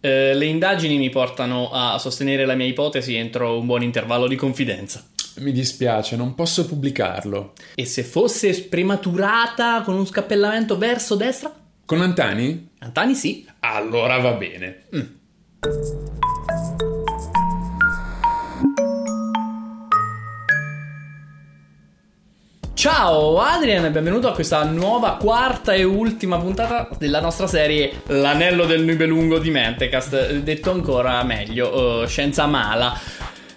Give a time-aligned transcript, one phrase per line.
[0.00, 4.36] Eh, le indagini mi portano a sostenere la mia ipotesi entro un buon intervallo di
[4.36, 5.04] confidenza.
[5.38, 7.52] Mi dispiace, non posso pubblicarlo.
[7.74, 11.52] E se fosse prematurata con un scappellamento verso destra?
[11.84, 12.70] Con Antani?
[12.78, 13.46] Antani sì.
[13.60, 14.84] Allora va bene.
[14.94, 16.26] Mm.
[22.78, 28.66] Ciao Adrian e benvenuto a questa nuova quarta e ultima puntata della nostra serie L'anello
[28.66, 32.96] del Nibelungo di Mentecast, detto ancora meglio, uh, scienza mala.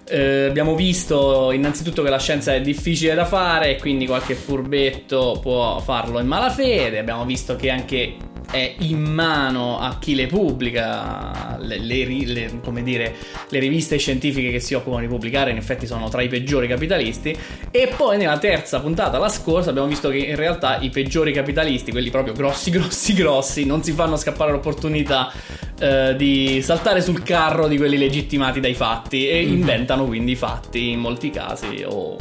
[0.10, 5.38] Uh, abbiamo visto innanzitutto che la scienza è difficile da fare e quindi qualche furbetto
[5.40, 6.98] può farlo in malafede.
[6.98, 8.16] Abbiamo visto che anche
[8.52, 13.16] è in mano a chi le pubblica, le, le, le, come dire,
[13.50, 17.36] le riviste scientifiche che si occupano di pubblicare in effetti sono tra i peggiori capitalisti
[17.72, 21.92] e poi nella terza puntata, la scorsa, abbiamo visto che in realtà i peggiori capitalisti,
[21.92, 25.32] quelli proprio grossi, grossi, grossi, non si fanno scappare l'opportunità
[25.80, 29.54] eh, di saltare sul carro di quelli legittimati dai fatti e mm-hmm.
[29.54, 32.18] inventano quindi fatti in molti casi o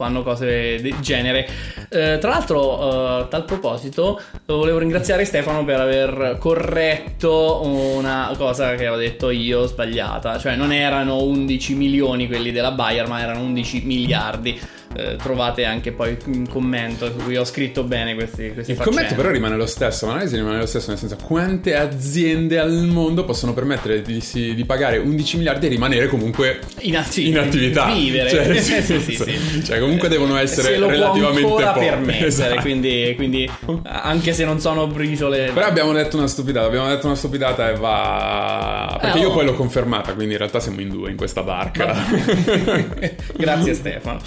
[0.00, 1.46] fanno cose del genere.
[1.90, 8.88] Eh, tra l'altro, eh, tal proposito, volevo ringraziare Stefano per aver corretto una cosa che
[8.88, 10.38] ho detto io sbagliata.
[10.38, 14.58] Cioè, non erano 11 milioni quelli della Bayer, ma erano 11 miliardi
[14.96, 18.96] eh, trovate anche poi un commento su cui ho scritto bene questi, questi Il faccende.
[18.96, 22.72] commento però rimane lo stesso, ma l'analisi rimane lo stesso, nel senso quante aziende al
[22.86, 24.20] mondo possono permettere di,
[24.54, 27.86] di, pagare 11 miliardi e rimanere comunque in, atti- in attività.
[27.92, 28.28] Vivere.
[28.30, 31.86] Cioè, sì, sì, sì, cioè comunque devono essere Se lo relativamente può ancora pochi.
[31.86, 32.60] permettere, Esatto.
[32.60, 33.50] quindi, quindi
[33.84, 35.50] anche se non sono briciole...
[35.52, 38.98] Però abbiamo detto una stupidata, abbiamo detto una stupidata e va...
[39.00, 39.34] Perché Eh, io oh.
[39.34, 41.94] poi l'ho confermata, quindi in realtà siamo in due in questa barca.
[43.36, 44.20] Grazie Stefano.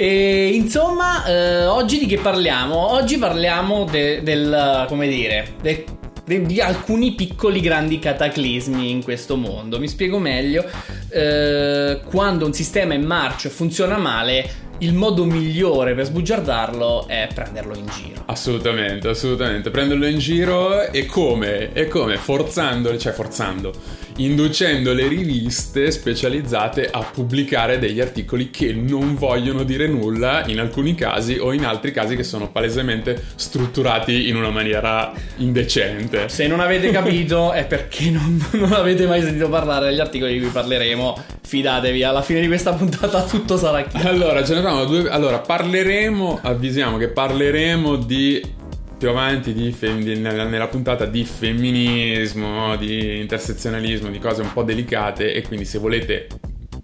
[0.00, 2.92] E insomma, eh, oggi di che parliamo?
[2.92, 5.84] Oggi parliamo de- del, come dire, de-
[6.24, 9.80] de- di alcuni piccoli grandi cataclismi in questo mondo.
[9.80, 10.64] Mi spiego meglio.
[11.10, 17.08] Eh, quando un sistema è in marcia e funziona male, il modo migliore per sbugiardarlo
[17.08, 18.22] è prenderlo in giro.
[18.26, 19.70] Assolutamente, assolutamente.
[19.70, 21.72] Prenderlo in giro e come?
[21.72, 22.18] E come?
[22.18, 23.72] Forzandole, cioè forzando,
[24.18, 30.94] inducendo le riviste specializzate a pubblicare degli articoli che non vogliono dire nulla in alcuni
[30.94, 36.28] casi o in altri casi che sono palesemente strutturati in una maniera indecente.
[36.28, 40.40] Se non avete capito è perché non, non avete mai sentito parlare degli articoli di
[40.40, 41.24] cui parleremo.
[41.40, 44.08] Fidatevi, alla fine di questa puntata tutto sarà chiaro.
[44.08, 45.08] Allora, ce ne sono due.
[45.08, 48.56] Allora, parleremo, avvisiamo che parleremo di
[48.98, 54.64] più avanti di fem- di- nella, puntata di femminismo, di intersezionalismo, di cose un po'
[54.64, 56.26] delicate e quindi se volete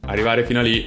[0.07, 0.87] arrivare fino a lì,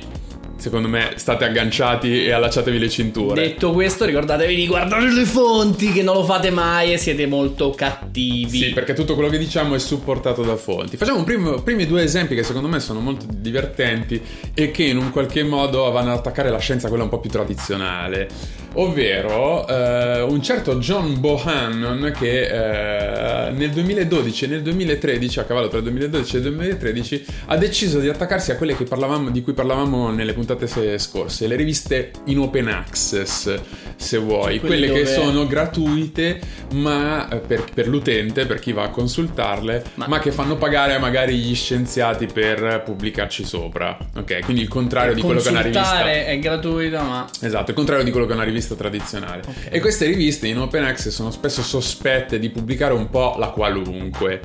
[0.57, 3.41] secondo me state agganciati e allacciatevi le cinture.
[3.41, 7.69] Detto questo, ricordatevi di guardare le fonti, che non lo fate mai e siete molto
[7.71, 8.57] cattivi.
[8.57, 10.97] Sì, perché tutto quello che diciamo è supportato da fonti.
[10.97, 14.21] Facciamo primo- primi due esempi che secondo me sono molto divertenti
[14.53, 17.29] e che in un qualche modo vanno ad attaccare la scienza quella un po' più
[17.29, 18.27] tradizionale.
[18.73, 25.67] Ovvero eh, un certo John Bohannon che eh, nel 2012 e nel 2013, a cavallo
[25.67, 29.53] tra il 2012 e il 2013, ha deciso di attaccarsi a quelle parlavamo- di cui
[29.53, 33.59] parlavamo nelle puntate se- scorse, le riviste in open access,
[33.95, 36.39] se vuoi, Cioè, quelle quelle che sono gratuite
[36.73, 40.07] ma eh, per, per l'utente, per chi va a consultarle, ma...
[40.07, 43.97] Ma- che fanno pagare magari gli scienziati per pubblicarci sopra.
[44.15, 45.81] Ok, quindi il contrario di quello che è una rivista.
[45.81, 49.43] Consultare è gratuito, ma Esatto, il contrario di quello che è una rivista tradizionale.
[49.47, 49.67] Ok.
[49.69, 54.41] E queste riviste in open access sono spesso sospette di pubblicare un po' la qualunque.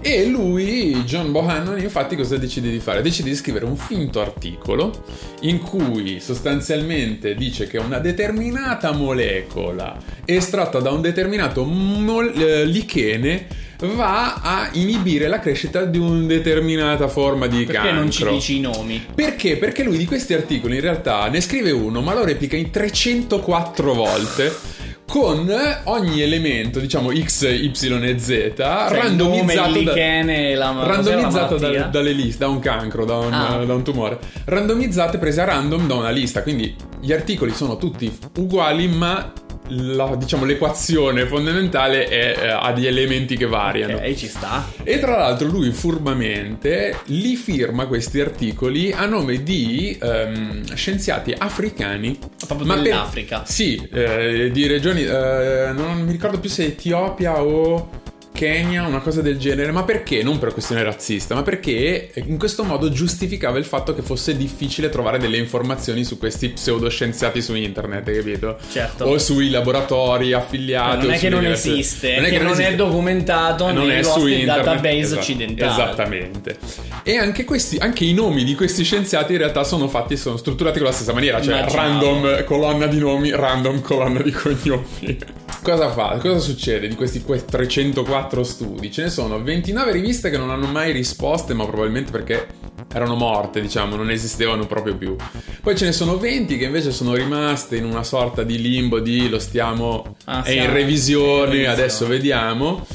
[0.00, 3.02] E lui, John Bohannon, infatti cosa decide di fare?
[3.02, 5.04] Decide di scrivere un finto articolo
[5.48, 13.46] in cui sostanzialmente dice che una determinata molecola estratta da un determinato mol- eh, lichene
[13.94, 17.94] va a inibire la crescita di una determinata forma di perché cancro.
[17.94, 19.04] non ci dici i nomi?
[19.14, 19.56] Perché?
[19.58, 23.94] Perché lui di questi articoli in realtà ne scrive uno, ma lo replica in 304
[23.94, 24.75] volte.
[25.06, 25.48] Con
[25.84, 27.70] ogni elemento, diciamo X, Y
[28.04, 32.48] e Z, Cioè, nome, randomizzato, il da- lichene, la randomizzato la da- dalle liste, da
[32.48, 33.64] un cancro, da un, Ah.
[33.64, 34.18] da un tumore.
[34.44, 36.42] Randomizzate prese a random da una lista.
[36.42, 39.32] Quindi gli articoli sono tutti uguali, ma
[39.68, 43.96] la- diciamo, l'equazione fondamentale è, eh, ha degli elementi che variano.
[43.96, 44.66] Ok, ci sta.
[44.82, 52.18] E tra l'altro lui furbamente li firma questi articoli a nome di ehm, scienziati africani.
[52.46, 53.42] Proprio Ma per- dell'Africa.
[53.44, 58.04] Sì, eh, di regioni, eh, non mi ricordo più se Etiopia o...
[58.36, 59.72] Kenya, una cosa del genere.
[59.72, 60.22] Ma perché?
[60.22, 64.90] Non per questione razzista, ma perché in questo modo giustificava il fatto che fosse difficile
[64.90, 68.58] trovare delle informazioni su questi pseudoscienziati su internet, capito?
[68.70, 69.04] Certo.
[69.06, 71.06] O sui laboratori affiliati.
[71.06, 72.74] non o è che non esiste, non è che non è esiste.
[72.76, 74.64] documentato Non nei è su internet.
[74.64, 75.70] database Esatto, occidentali.
[75.72, 76.58] Esattamente.
[77.02, 80.78] E anche, questi, anche i nomi di questi scienziati in realtà sono fatti, sono strutturati
[80.78, 81.88] con la stessa maniera, cioè Immaginavo.
[81.88, 85.18] random colonna di nomi, random colonna di cognomi.
[85.66, 86.16] Cosa fa?
[86.22, 88.92] Cosa succede di questi que- 304 studi?
[88.92, 92.46] Ce ne sono 29 riviste che non hanno mai risposte, ma probabilmente perché
[92.94, 95.16] erano morte, diciamo, non esistevano proprio più.
[95.60, 99.28] Poi ce ne sono 20 che invece sono rimaste in una sorta di limbo di
[99.28, 101.66] lo stiamo Ah, è in revisione, in revisione.
[101.66, 102.86] adesso vediamo.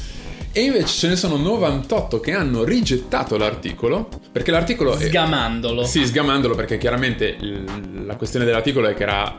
[0.54, 5.06] E invece ce ne sono 98 che hanno rigettato l'articolo, perché l'articolo è...
[5.06, 5.84] Sgamandolo.
[5.84, 7.38] Sì, sgamandolo perché chiaramente
[8.04, 9.34] la questione dell'articolo è che era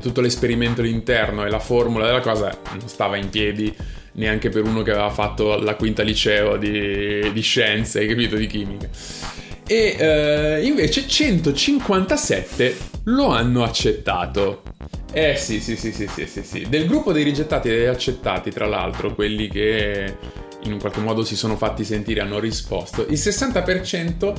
[0.00, 3.74] tutto l'esperimento all'interno e la formula della cosa non stava in piedi
[4.12, 8.46] neanche per uno che aveva fatto la quinta liceo di, di scienze, hai capito, di
[8.46, 8.88] chimica.
[9.66, 14.62] E eh, invece 157 lo hanno accettato.
[15.12, 16.66] Eh sì, sì, sì, sì, sì, sì, sì.
[16.68, 20.16] Del gruppo dei rigettati e degli accettati, tra l'altro, quelli che
[20.64, 24.32] in un qualche modo si sono fatti sentire hanno risposto, il 60%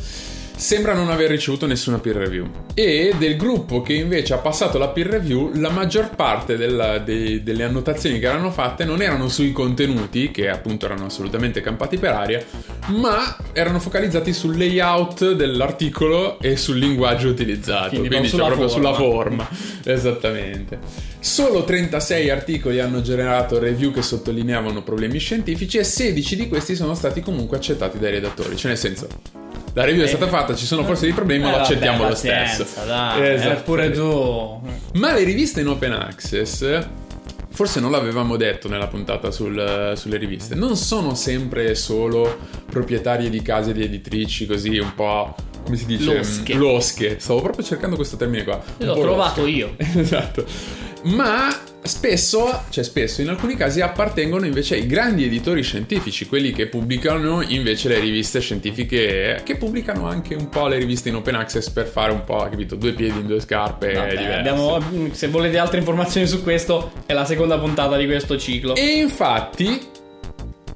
[0.58, 2.50] sembra non aver ricevuto nessuna peer review.
[2.74, 7.44] E del gruppo che invece ha passato la peer review, la maggior parte della- dei-
[7.44, 12.12] delle annotazioni che erano fatte non erano sui contenuti, che appunto erano assolutamente campati per
[12.14, 12.44] aria,
[12.88, 17.90] ma erano focalizzati sul layout dell'articolo e sul linguaggio utilizzato.
[17.90, 18.94] Quindi Quindi, sulla proprio forma.
[18.94, 19.50] sulla forma.
[19.84, 20.80] Esattamente.
[21.20, 26.94] Solo 36 articoli hanno generato review che sottolineavano problemi scientifici e 16 di questi sono
[26.94, 28.56] stati comunque accettati dai redattori.
[28.56, 29.08] Cioè, nel senso,
[29.74, 30.10] la review è Eh.
[30.10, 32.66] stata fatta, ci sono forse dei problemi, ma Eh, lo vabbè, accettiamo lo stesso.
[32.86, 33.52] Dai, Esatto.
[33.60, 34.62] eh, pure tu.
[34.94, 36.62] Ma le riviste in open access,
[37.56, 42.38] forse non l'avevamo detto nella puntata sul- sulle riviste, non sono sempre solo
[42.70, 45.34] proprietarie di case di editrici così un po'...
[45.64, 46.18] come si dice?
[46.18, 46.54] Losche.
[46.56, 47.20] Losche.
[47.20, 48.62] Stavo proprio cercando questo termine qua.
[48.78, 49.56] L'ho trovato losche.
[49.56, 49.76] io.
[49.96, 50.46] esatto.
[51.04, 51.48] Ma
[51.86, 57.42] spesso, cioè spesso, in alcuni casi appartengono invece ai grandi editori scientifici, quelli che pubblicano
[57.42, 61.88] invece le riviste scientifiche, che pubblicano anche un po' le riviste in open access per
[61.88, 64.80] fare un po', capito, due piedi in due scarpe Vabbè, abbiamo-
[65.12, 68.76] se volete altre informazioni su questo, è la seconda puntata di questo ciclo.
[68.76, 69.94] E infatti,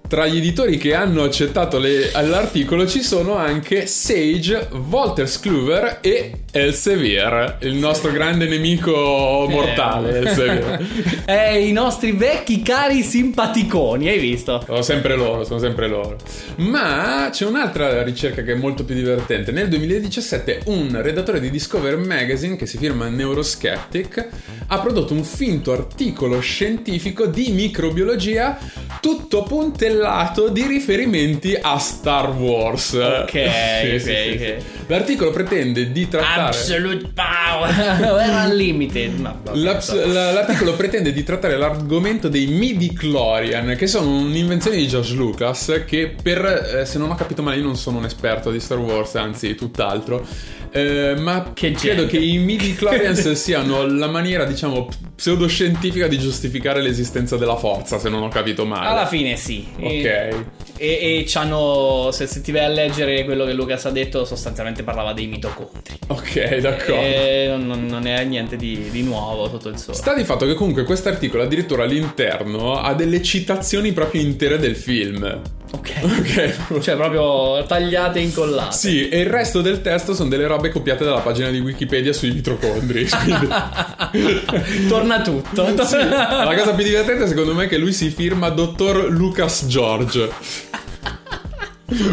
[0.10, 6.32] tra gli editori che hanno accettato le- l'articolo ci sono anche Sage, Walter Scluver e
[6.52, 10.84] Elsevier, il nostro grande nemico mortale, Elsevier.
[11.26, 14.64] Eh, i nostri vecchi cari simpaticoni, hai visto?
[14.66, 16.18] Sono sempre loro, sono sempre loro.
[16.56, 19.52] Ma c'è un'altra ricerca che è molto più divertente.
[19.52, 24.28] Nel 2017 un redattore di Discover Magazine, che si firma Neuroskeptic,
[24.66, 28.58] ha prodotto un finto articolo scientifico di microbiologia
[29.00, 29.99] tutto puntellato
[30.52, 32.94] di riferimenti a Star Wars.
[32.94, 34.38] Ok, Sì, ok, sì, sì, ok.
[34.40, 34.54] sì.
[34.88, 36.42] L'articolo pretende di trattare...
[36.42, 37.70] Absolute power.
[38.22, 39.20] Era unlimited.
[39.20, 45.84] Ma la- l'articolo pretende di trattare l'argomento dei midi-chlorian, che sono un'invenzione di George Lucas,
[45.86, 48.78] che per, eh, se non ho capito male, io non sono un esperto di Star
[48.80, 50.26] Wars, anzi tutt'altro,
[50.72, 52.18] eh, ma Che credo gente.
[52.18, 54.88] che i midi-chlorians siano la maniera, diciamo,
[55.20, 58.88] pseudoscientifica di giustificare l'esistenza della forza, se non ho capito male.
[58.88, 59.68] Alla fine sì.
[59.76, 59.84] Ok.
[59.86, 60.46] E,
[60.78, 64.82] e, e c'hanno, se, se ti vai a leggere quello che Lucas ha detto, sostanzialmente
[64.84, 66.00] parlava dei mitocondri.
[66.08, 66.94] Ok, d'accordo.
[67.02, 69.98] E non, non è niente di, di nuovo sotto il sole.
[69.98, 75.42] Sta di fatto che comunque quest'articolo addirittura all'interno ha delle citazioni proprio intere del film.
[75.72, 76.80] Ok.
[76.80, 78.76] Cioè, proprio tagliate e incollate.
[78.76, 82.32] Sì, e il resto del testo sono delle robe copiate dalla pagina di Wikipedia sui
[82.32, 83.08] mitocondri.
[83.08, 83.48] quindi-
[84.88, 85.86] Torna tutto.
[85.86, 90.30] Sì, La cosa più divertente secondo me è che lui si firma Dottor Lucas George.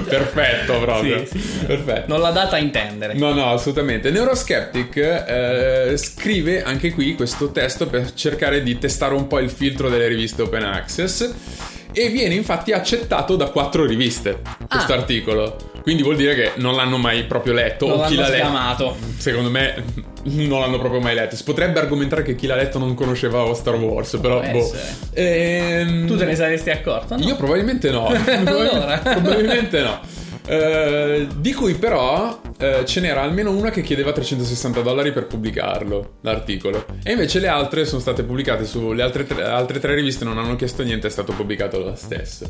[0.09, 1.25] Perfetto proprio.
[1.27, 1.65] Sì, sì.
[1.67, 2.05] Perfetto.
[2.09, 3.13] Non l'ha data a intendere.
[3.15, 4.11] No, no, assolutamente.
[4.11, 9.91] Neuroskeptic eh, scrive anche qui questo testo per cercare di testare un po' il filtro
[9.91, 11.31] delle riviste open access
[11.93, 14.97] e viene infatti accettato da quattro riviste questo Ah.
[14.97, 15.57] articolo.
[15.83, 18.97] Quindi vuol dire che non l'hanno mai proprio letto Non o chi l'ha letto.
[19.19, 19.85] Secondo me
[20.27, 21.37] non l'hanno proprio mai letto.
[21.37, 24.73] Si potrebbe argomentare che chi l'ha letto non conosceva Star Wars, però Può boh.
[25.15, 27.17] Ehm, Tu te ne saresti accorto?
[27.17, 27.25] No?
[27.25, 28.07] io probabilmente no.
[28.47, 28.99] Allora.
[28.99, 30.01] probabilmente no.
[30.49, 36.19] Eh, di cui però eh, ce n'era almeno una che chiedeva 360 dollari per pubblicarlo,
[36.23, 36.87] l'articolo.
[37.03, 40.39] E invece le altre sono state pubblicate su le altre tre, altre tre riviste, non
[40.39, 42.49] hanno chiesto niente, è stato pubblicato lo stesso.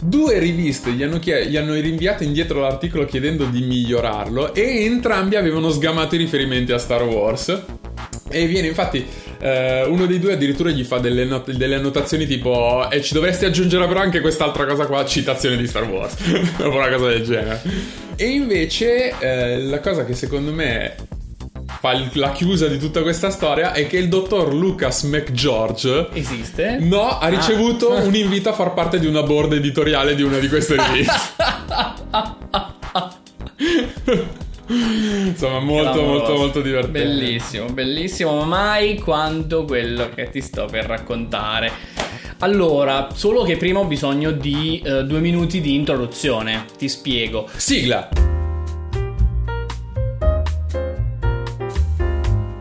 [0.00, 5.36] Due riviste gli hanno, chie- gli hanno rinviato indietro l'articolo chiedendo di migliorarlo e entrambi
[5.36, 7.62] avevano sgamato i riferimenti a Star Wars.
[8.32, 9.06] E viene infatti
[9.40, 13.44] eh, uno dei due addirittura gli fa delle, not- delle annotazioni tipo e ci dovresti
[13.44, 16.16] aggiungere però anche quest'altra cosa qua, citazione di Star Wars,
[16.62, 17.60] o una cosa del genere.
[18.16, 20.94] E invece eh, la cosa che secondo me
[21.80, 26.76] fa la chiusa di tutta questa storia è che il dottor Lucas McGeorge Esiste?
[26.80, 30.48] No, ha ricevuto un invito a far parte di una board editoriale di una di
[30.48, 31.20] queste riviste.
[34.68, 36.18] Insomma, molto, Clamoroso.
[36.18, 36.98] molto, molto divertente.
[37.00, 41.70] Bellissimo, bellissimo, ma mai quanto quello che ti sto per raccontare.
[42.38, 46.64] Allora, solo che prima ho bisogno di eh, due minuti di introduzione.
[46.76, 47.48] Ti spiego.
[47.54, 48.08] Sigla.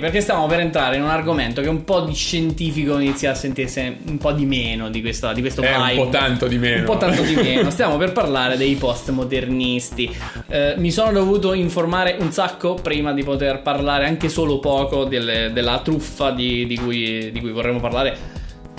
[0.01, 3.97] Perché stiamo per entrare in un argomento che un po' di scientifico inizia a sentirsi
[4.07, 6.03] un po' di meno di, questa, di questo È un vibe.
[6.03, 6.79] po' tanto di meno.
[6.79, 7.69] Un po' tanto di meno.
[7.69, 10.13] Stiamo per parlare dei postmodernisti.
[10.47, 15.51] Eh, mi sono dovuto informare un sacco prima di poter parlare anche solo poco delle-
[15.53, 18.17] della truffa di, di cui, di cui vorremmo parlare.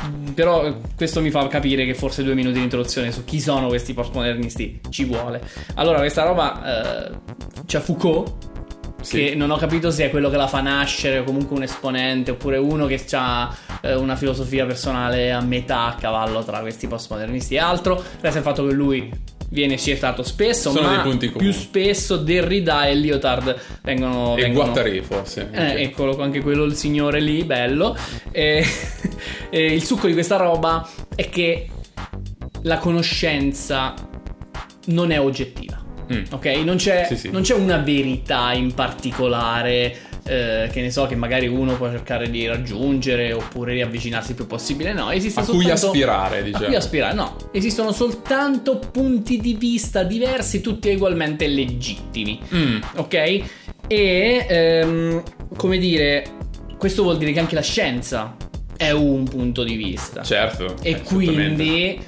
[0.04, 3.40] Mm, Però eh, questo mi fa capire che forse due minuti di introduzione su chi
[3.40, 5.40] sono questi postmodernisti ci vuole.
[5.74, 7.10] Allora, questa roba eh,
[7.64, 8.50] c'è Foucault.
[9.02, 9.16] Sì.
[9.16, 12.30] Che non ho capito se è quello che la fa nascere o comunque un esponente
[12.32, 13.54] oppure uno che ha
[13.96, 18.02] una filosofia personale a metà a cavallo tra questi postmodernisti e altro.
[18.20, 19.10] Resta il fatto che lui
[19.52, 24.34] viene citato spesso, Sono ma più spesso Derrida e Lyotard vengono...
[24.36, 25.50] E vengono Guattari forse.
[25.52, 27.96] eh, eccolo anche quello, il signore lì, bello.
[28.30, 28.64] E,
[29.50, 31.68] e il succo di questa roba è che
[32.62, 33.94] la conoscenza
[34.86, 35.81] non è oggettiva.
[36.14, 36.22] Mm.
[36.30, 36.46] Ok?
[36.64, 37.30] Non c'è, Sì, sì.
[37.30, 39.96] non c'è una verità in particolare.
[40.24, 44.36] eh, che ne so, che magari uno può cercare di raggiungere oppure di avvicinarsi il
[44.36, 44.92] più possibile.
[44.92, 46.64] No, esiste A cui soltanto- aspirare, a diciamo.
[46.66, 47.36] cui aspirare, no.
[47.50, 52.76] Esistono soltanto punti di vista diversi, tutti ugualmente legittimi Mm.
[52.98, 53.14] ok?
[53.88, 55.22] E ehm,
[55.56, 56.24] come dire,
[56.78, 58.36] questo vuol dire che anche la scienza
[58.76, 60.22] è un punto di vista.
[60.22, 60.76] Certo.
[60.82, 61.04] e assolutamente.
[61.64, 62.00] quindi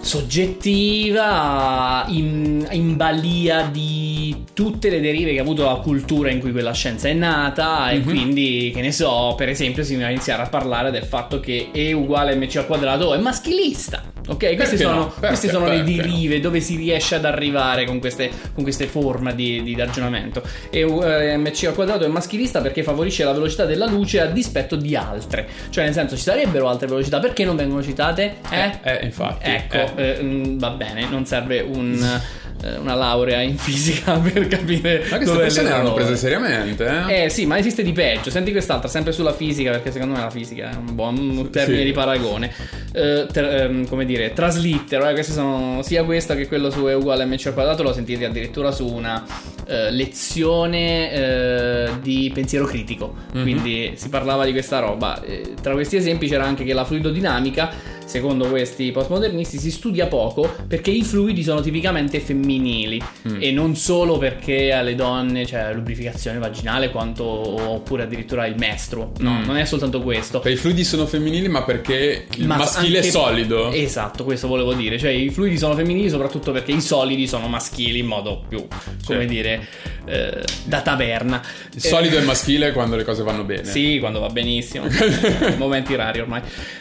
[0.00, 6.52] soggettiva, in, in balia di tutte le derive che ha avuto la cultura in cui
[6.52, 8.04] quella scienza è nata e Mhm.
[8.04, 11.68] quindi, che ne so, per esempio si va a iniziare a parlare del fatto che
[11.72, 14.02] E uguale mc al quadrato è maschilista.
[14.28, 15.06] Ok, queste sono, no?
[15.06, 15.26] Perché?
[15.28, 16.02] queste sono le Perché no?
[16.02, 20.42] derive dove si riesce ad arrivare con queste, con queste forme di, di ragionamento.
[20.70, 24.76] E eh, mc al quadrato è maschilista perché favorisce la velocità della luce a dispetto
[24.76, 25.48] di altre.
[25.70, 28.36] Cioè, nel senso, ci sarebbero altre velocità, perché non vengono citate?
[28.50, 28.72] Eh?
[28.82, 29.48] Eh, infatti.
[29.50, 29.87] Ecco, Eh.
[29.96, 32.20] Eh, mm, va bene, non serve un,
[32.62, 37.24] eh, una laurea in fisica per capire Ma queste dove persone erano prese seriamente, eh?
[37.24, 38.30] Eh sì, ma esiste di peggio.
[38.30, 41.84] Senti quest'altra, sempre sulla fisica, perché secondo me la fisica è un buon termine Sì.
[41.86, 42.52] di paragone.
[42.92, 45.08] Eh, ter- ehm, come dire, traslittero.
[45.08, 47.82] Eh, queste sono sia questa che quello su E uguale a mc al quadrato.
[47.82, 49.24] L'ho sentito addirittura su una
[49.66, 53.14] eh, lezione eh, di pensiero critico.
[53.32, 53.42] Mhm.
[53.42, 55.20] Quindi si parlava di questa roba.
[55.62, 57.96] Tra questi esempi c'era anche che la fluidodinamica.
[58.08, 62.98] Secondo questi postmodernisti si studia poco perché i fluidi sono tipicamente femminili
[63.28, 63.36] Mm.
[63.42, 69.12] e non solo perché alle donne c'è lubrificazione vaginale quanto oppure addirittura il mestro.
[69.18, 69.44] No, Mm.
[69.44, 70.40] non è soltanto questo.
[70.40, 73.70] Cioè, I fluidi sono femminili, ma perché il Ma maschile anche- è solido.
[73.72, 74.98] Esatto, questo volevo dire.
[74.98, 79.18] Cioè, i fluidi sono femminili soprattutto perché i solidi sono maschili in modo più, come
[79.18, 79.24] Certo.
[79.26, 79.66] dire,
[80.06, 81.42] eh, da taverna.
[81.74, 83.64] Il solido è maschile quando le cose vanno bene.
[83.66, 84.86] Sì, quando va benissimo.
[85.58, 86.40] Momenti rari ormai.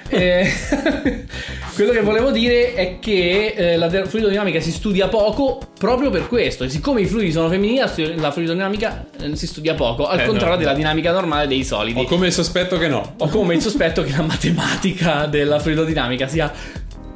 [0.10, 0.46] Eh,
[1.76, 6.64] quello che volevo dire è che eh, la fluidodinamica si studia poco proprio per questo.
[6.64, 7.80] E siccome i fluidi sono femminili,
[8.16, 10.60] la, fluidodinamica eh, si studia poco, al Eh, contrario no.
[10.62, 12.00] della dinamica normale dei solidi.
[12.00, 13.16] Ho come il sospetto che no.
[13.18, 16.52] Ho come il sospetto che la matematica della fluidodinamica sia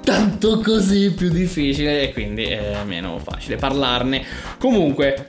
[0.03, 4.23] tanto così più difficile e quindi è meno facile parlarne.
[4.57, 5.27] Comunque,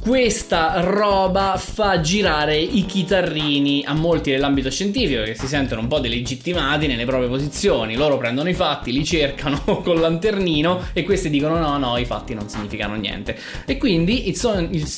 [0.00, 6.00] questa roba fa girare i chitarrini a molti nell'ambito scientifico che si sentono un po'
[6.00, 7.96] delegittimati nelle proprie posizioni.
[7.96, 12.34] Loro prendono i fatti, li cercano col lanternino e questi dicono no, no, i fatti
[12.34, 13.36] non significano niente.
[13.66, 14.38] E quindi il,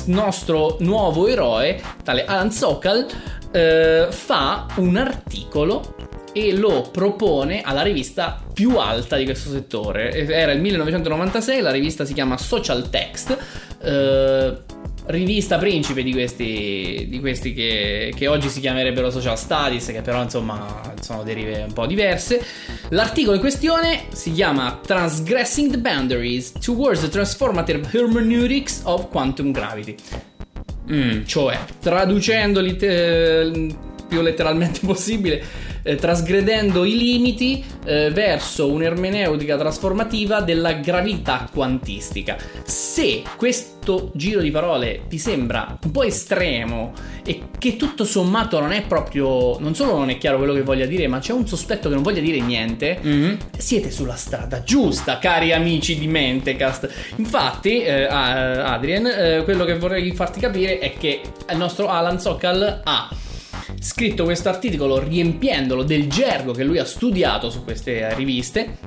[0.07, 3.07] nostro nuovo eroe, tale Alan Sokal,
[3.51, 5.97] eh, fa un articolo
[6.33, 10.13] e lo propone alla rivista più alta di questo settore.
[10.13, 13.37] Era il 1996, la rivista si chiama Social Text.
[13.83, 20.01] eh, rivista principe di questi, di questi che, che oggi si chiamerebbero social studies, che
[20.01, 22.45] però insomma sono derive un po' diverse.
[22.91, 29.95] L'articolo in questione si chiama Transgressing the Boundaries Towards the Transformative Hermeneutics of Quantum Gravity.
[30.91, 31.25] Mm.
[31.25, 33.51] Cioè, traducendo lit- eh,
[34.13, 35.43] più letteralmente possibile,
[35.83, 42.37] eh, trasgredendo i limiti eh, verso un'ermeneutica trasformativa della gravità quantistica.
[42.63, 46.93] Se questo giro di parole ti sembra un po' estremo
[47.25, 50.85] e che tutto sommato non è proprio, non solo non è chiaro quello che voglia
[50.85, 53.35] dire, ma c'è un sospetto che non voglia dire niente, mm-hmm.
[53.57, 57.15] siete sulla strada giusta, cari amici di Mentecast.
[57.17, 62.83] Infatti, eh, Adrien, eh, quello che vorrei farti capire è che il nostro Alan Sokal
[62.85, 63.09] ha
[63.79, 68.79] scritto questo articolo riempiendolo del gergo che lui ha studiato su queste riviste,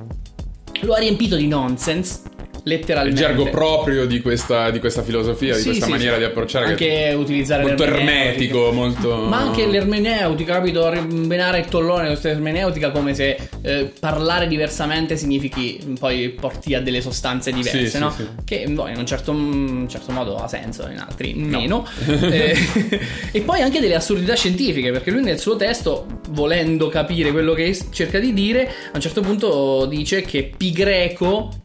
[0.82, 2.34] lo ha riempito di nonsense
[2.66, 3.20] letteralmente.
[3.20, 6.18] Il gergo proprio di questa, di questa filosofia, sì, di questa sì, maniera sì.
[6.18, 6.66] di approcciare.
[6.66, 9.16] Anche utilizzare molto ermetico, molto.
[9.16, 10.88] Ma anche l'ermeneutica, capito?
[10.90, 17.00] Rimbenare il tollone questa ermeneutica come se eh, parlare diversamente significhi poi porti a delle
[17.00, 18.14] sostanze diverse, no?
[18.44, 21.58] Che boh, in un certo, un certo, modo ha senso, in altri no.
[21.58, 21.86] meno.
[22.04, 22.56] eh,
[23.30, 27.78] e poi anche delle assurdità scientifiche, perché lui nel suo testo, volendo capire quello che
[27.90, 31.64] cerca di dire, a un certo punto dice che pi greco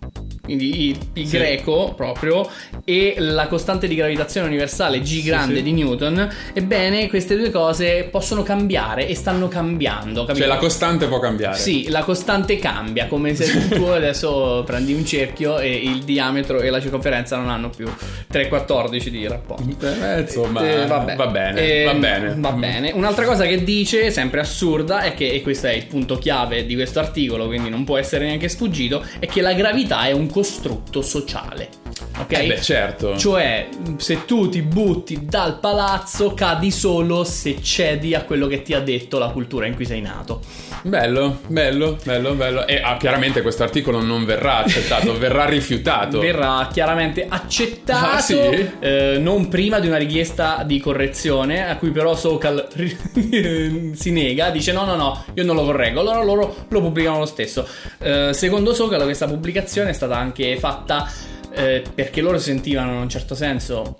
[0.51, 1.37] quindi il, il sì.
[1.37, 2.47] greco proprio,
[2.83, 5.63] e la costante di gravitazione universale G grande sì, sì.
[5.63, 10.25] di Newton, ebbene queste due cose possono cambiare e stanno cambiando.
[10.25, 10.45] Capito?
[10.45, 11.57] Cioè la costante può cambiare.
[11.57, 16.69] Sì, la costante cambia, come se tu adesso prendi un cerchio e il diametro e
[16.69, 17.85] la circonferenza non hanno più
[18.31, 19.87] 3,14 di rapporto.
[19.87, 21.15] Eh, insomma, eh, vabbè.
[21.15, 21.61] va bene.
[21.61, 22.35] Eh, va bene.
[22.37, 22.91] Va bene.
[22.91, 26.75] Un'altra cosa che dice, sempre assurda, è che, e questo è il punto chiave di
[26.75, 31.03] questo articolo, quindi non può essere neanche sfuggito, è che la gravità è un costrutto
[31.03, 31.69] sociale.
[32.17, 32.31] Ok?
[32.31, 33.15] Eh beh, certo.
[33.15, 38.73] Cioè, se tu ti butti dal palazzo, cadi solo se cedi a quello che ti
[38.73, 40.41] ha detto la cultura in cui sei nato.
[40.83, 42.65] Bello, bello, bello, bello.
[42.65, 46.19] E ah, chiaramente questo articolo non verrà accettato, verrà rifiutato.
[46.19, 48.71] Verrà chiaramente accettato, ah, sì?
[48.79, 52.67] eh, non prima di una richiesta di correzione, a cui però Sokal
[53.93, 55.99] si nega, dice no, no, no, io non lo correggo.
[55.99, 57.67] Allora loro lo pubblicano lo stesso.
[57.99, 61.07] Eh, secondo Sokal questa pubblicazione è stata anche fatta
[61.53, 63.97] eh, perché loro sentivano in un certo senso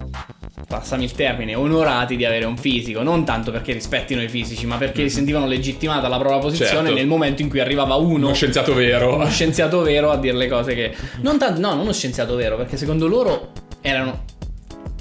[0.67, 4.77] passami il termine, onorati di avere un fisico, non tanto perché rispettino i fisici, ma
[4.77, 5.07] perché mm.
[5.07, 6.93] sentivano legittimata la propria posizione certo.
[6.93, 10.47] nel momento in cui arrivava uno, uno scienziato vero, uno scienziato vero a dire le
[10.47, 13.51] cose che non tanto no, non uno scienziato vero, perché secondo loro
[13.81, 14.23] erano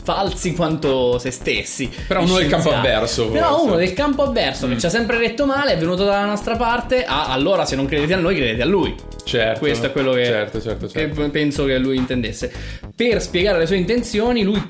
[0.03, 1.91] falsi quanto se stessi.
[2.07, 3.29] Però uno del campo avverso.
[3.29, 4.73] Però uno del campo avverso mm.
[4.73, 7.05] che ci ha sempre detto male, è venuto dalla nostra parte.
[7.05, 8.95] Ah, allora se non credete a noi, credete a lui.
[9.23, 9.61] Certo.
[9.61, 11.21] Questo è quello che, certo, certo, certo.
[11.21, 12.53] che penso che lui intendesse.
[12.95, 14.61] Per spiegare le sue intenzioni, lui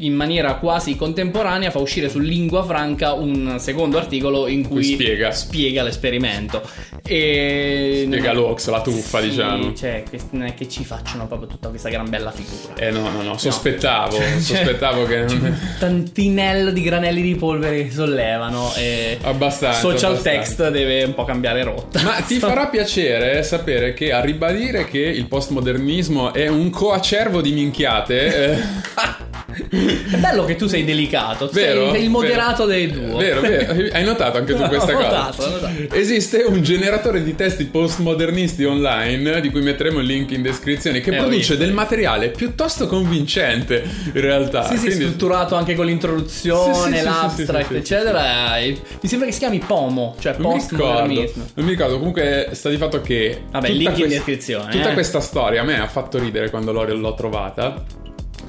[0.00, 5.32] in maniera quasi contemporanea fa uscire su Lingua Franca un secondo articolo in cui spiega,
[5.32, 6.62] spiega l'esperimento.
[7.06, 9.74] E spiega l'Ox, la tuffa, sì, diciamo.
[9.74, 12.74] Cioè, non è che ci facciano proprio tutta questa gran bella figura.
[12.76, 14.24] Eh no, no, no, sospettavo, no.
[14.24, 15.58] Cioè, sospettavo che non...
[15.78, 19.78] tantinello di granelli di polvere che sollevano e abbastanza.
[19.80, 20.30] Social abbastanza.
[20.30, 22.02] text deve un po' cambiare rotta.
[22.02, 27.52] Ma ti farà piacere sapere che a ribadire che il postmodernismo è un coacervo di
[27.52, 29.28] minchiate eh...
[29.52, 33.24] È bello che tu sei delicato, vero, sei il moderato vero, dei due.
[33.24, 35.08] Vero, vero, hai notato anche tu questa ho cosa.
[35.08, 35.94] Notato, notato.
[35.94, 41.14] Esiste un generatore di testi postmodernisti online, di cui metteremo il link in descrizione, che
[41.14, 43.82] eh, produce del materiale piuttosto convincente
[44.12, 44.64] in realtà.
[44.64, 45.04] Sì, sì, Quindi...
[45.04, 48.54] strutturato anche con l'introduzione, sì, sì, l'abstract, sì, eccetera.
[49.00, 51.48] Mi sembra che si chiami POMO, cioè postmodernismo.
[51.54, 53.42] Non mi ricordo, comunque sta di fatto che...
[53.50, 54.70] Vabbè, link questa, in descrizione.
[54.70, 54.94] Tutta eh.
[54.94, 57.82] questa storia a me ha fatto ridere quando l'ho, l'ho trovata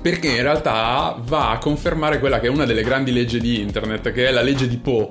[0.02, 4.12] perché in realtà va a confermare quella che è una delle grandi leggi di internet,
[4.12, 5.08] che è la legge di Poe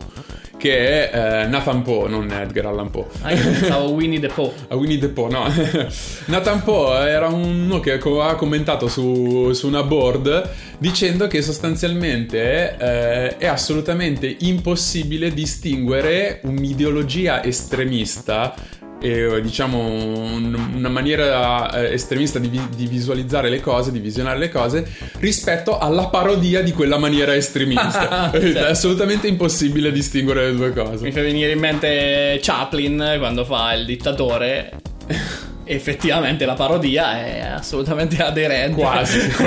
[0.60, 3.06] che è eh, Nathan Poe, non Edgar Allan Poe.
[3.22, 4.52] Ah, io pensavo Winnie the Poe.
[4.68, 5.50] A Winnie the Poe, no.
[6.26, 13.36] Nathan Poe era uno che ha commentato su, su una board dicendo che sostanzialmente eh,
[13.38, 18.54] è assolutamente impossibile distinguere un'ideologia estremista
[19.00, 24.50] e, diciamo un, una maniera eh, estremista di, di, visualizzare le cose, di visionare le
[24.50, 24.86] cose
[25.18, 28.30] rispetto alla parodia di quella maniera estremista.
[28.32, 28.58] certo.
[28.58, 31.04] È assolutamente impossibile distinguere le due cose.
[31.04, 34.72] Mi fa venire in mente Chaplin quando fa il dittatore.
[35.64, 38.80] Effettivamente la parodia è assolutamente aderente.
[38.80, 39.18] Quasi.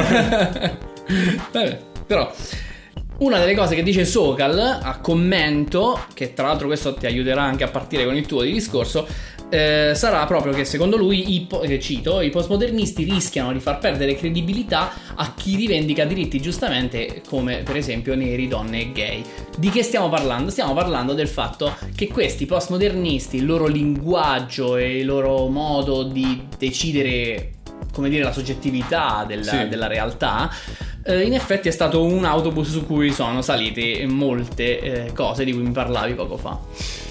[1.51, 2.31] Vabbè, però
[3.23, 7.63] una delle cose che dice Sokal a commento, che tra l'altro questo ti aiuterà anche
[7.63, 9.07] a partire con il tuo di discorso,
[9.53, 14.15] eh, sarà proprio che secondo lui, i, eh, cito, i postmodernisti rischiano di far perdere
[14.15, 19.23] credibilità a chi rivendica diritti giustamente come per esempio neri, donne e gay.
[19.55, 20.49] Di che stiamo parlando?
[20.49, 26.47] Stiamo parlando del fatto che questi postmodernisti, il loro linguaggio e il loro modo di
[26.57, 27.51] decidere
[27.93, 29.67] come dire, la soggettività della, sì.
[29.67, 30.49] della realtà
[31.03, 35.53] eh, in effetti è stato un autobus su cui sono saliti molte eh, cose di
[35.53, 36.59] cui mi parlavi poco fa.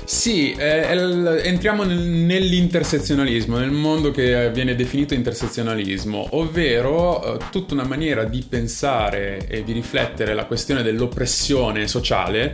[0.05, 7.75] Sì, eh, l- entriamo nel- nell'intersezionalismo, nel mondo che viene definito intersezionalismo, ovvero eh, tutta
[7.75, 12.53] una maniera di pensare e di riflettere la questione dell'oppressione sociale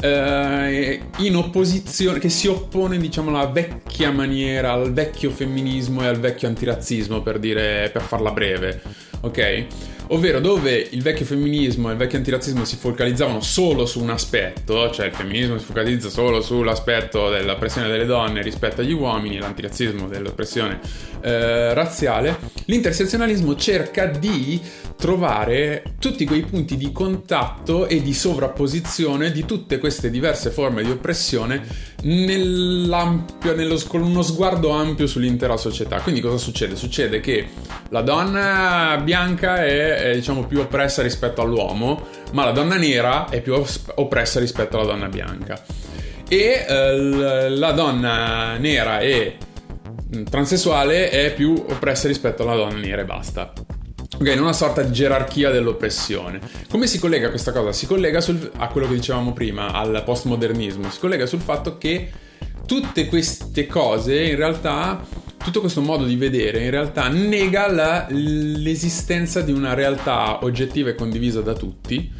[0.00, 6.18] eh, in opposizione, che si oppone diciamo alla vecchia maniera, al vecchio femminismo e al
[6.18, 8.82] vecchio antirazzismo per dire, per farla breve,
[9.20, 9.66] ok?
[10.12, 14.90] Ovvero dove il vecchio femminismo e il vecchio antirazzismo si focalizzavano solo su un aspetto,
[14.90, 20.80] cioè il femminismo si focalizza solo sull'aspetto dell'oppressione delle donne rispetto agli uomini, l'antirazzismo dell'oppressione
[21.20, 24.60] eh, razziale, l'intersezionalismo cerca di
[24.96, 30.90] trovare tutti quei punti di contatto e di sovrapposizione di tutte queste diverse forme di
[30.90, 31.62] oppressione
[32.02, 33.24] nello,
[33.86, 36.00] con uno sguardo ampio sull'intera società.
[36.00, 36.76] Quindi cosa succede?
[36.76, 37.46] Succede che
[37.88, 43.40] la donna bianca è, è diciamo più oppressa rispetto all'uomo, ma la donna nera è
[43.40, 43.54] più
[43.94, 45.62] oppressa rispetto alla donna bianca.
[46.28, 49.36] E eh, la donna nera e
[50.14, 53.52] mm, transessuale è più oppressa rispetto alla donna nera e basta.
[54.18, 56.40] Ok, in una sorta di gerarchia dell'oppressione.
[56.68, 57.72] Come si collega questa cosa?
[57.72, 60.90] Si collega sul, a quello che dicevamo prima, al postmodernismo.
[60.90, 62.10] Si collega sul fatto che
[62.66, 65.02] tutte queste cose in realtà
[65.42, 70.94] tutto questo modo di vedere in realtà nega la, l'esistenza di una realtà oggettiva e
[70.94, 72.12] condivisa da tutti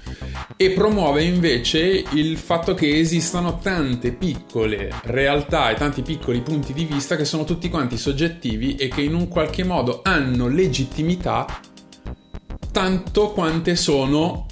[0.56, 6.85] e promuove invece il fatto che esistano tante piccole realtà e tanti piccoli punti di
[6.85, 11.61] vista che sono tutti quanti soggettivi e che in un qualche modo hanno legittimità
[12.72, 14.46] tanto quante sono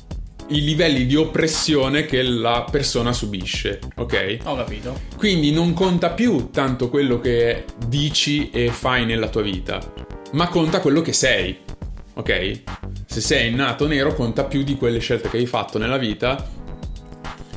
[0.51, 4.39] i livelli di oppressione che la persona subisce, ok?
[4.45, 4.99] Ho capito.
[5.17, 9.81] Quindi non conta più tanto quello che dici e fai nella tua vita,
[10.33, 11.59] ma conta quello che sei,
[12.15, 12.61] ok?
[13.07, 16.57] Se sei nato nero conta più di quelle scelte che hai fatto nella vita.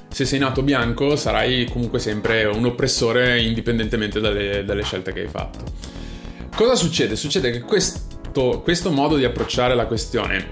[0.09, 5.29] Se sei nato bianco sarai comunque sempre un oppressore indipendentemente dalle, dalle scelte che hai
[5.29, 5.63] fatto.
[6.53, 7.15] Cosa succede?
[7.15, 10.49] Succede che questo, questo modo di approcciare la questione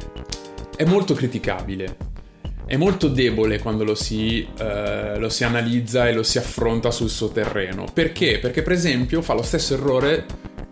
[0.77, 2.07] è molto criticabile
[2.69, 7.09] è molto debole quando lo si, eh, lo si, analizza e lo si affronta sul
[7.09, 7.85] suo terreno.
[7.91, 8.37] Perché?
[8.37, 10.23] Perché per esempio fa lo stesso errore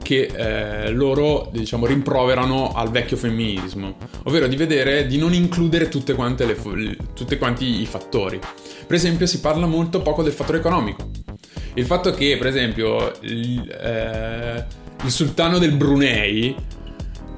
[0.04, 6.14] che eh, loro diciamo rimproverano al vecchio femminismo, ovvero di vedere di non includere tutte
[6.14, 6.56] quante le,
[7.16, 8.40] tutti quanti i fattori.
[8.86, 11.10] Per esempio si parla molto poco del fattore economico.
[11.74, 14.64] Il fatto che per esempio il, eh,
[15.04, 16.56] il sultano del Brunei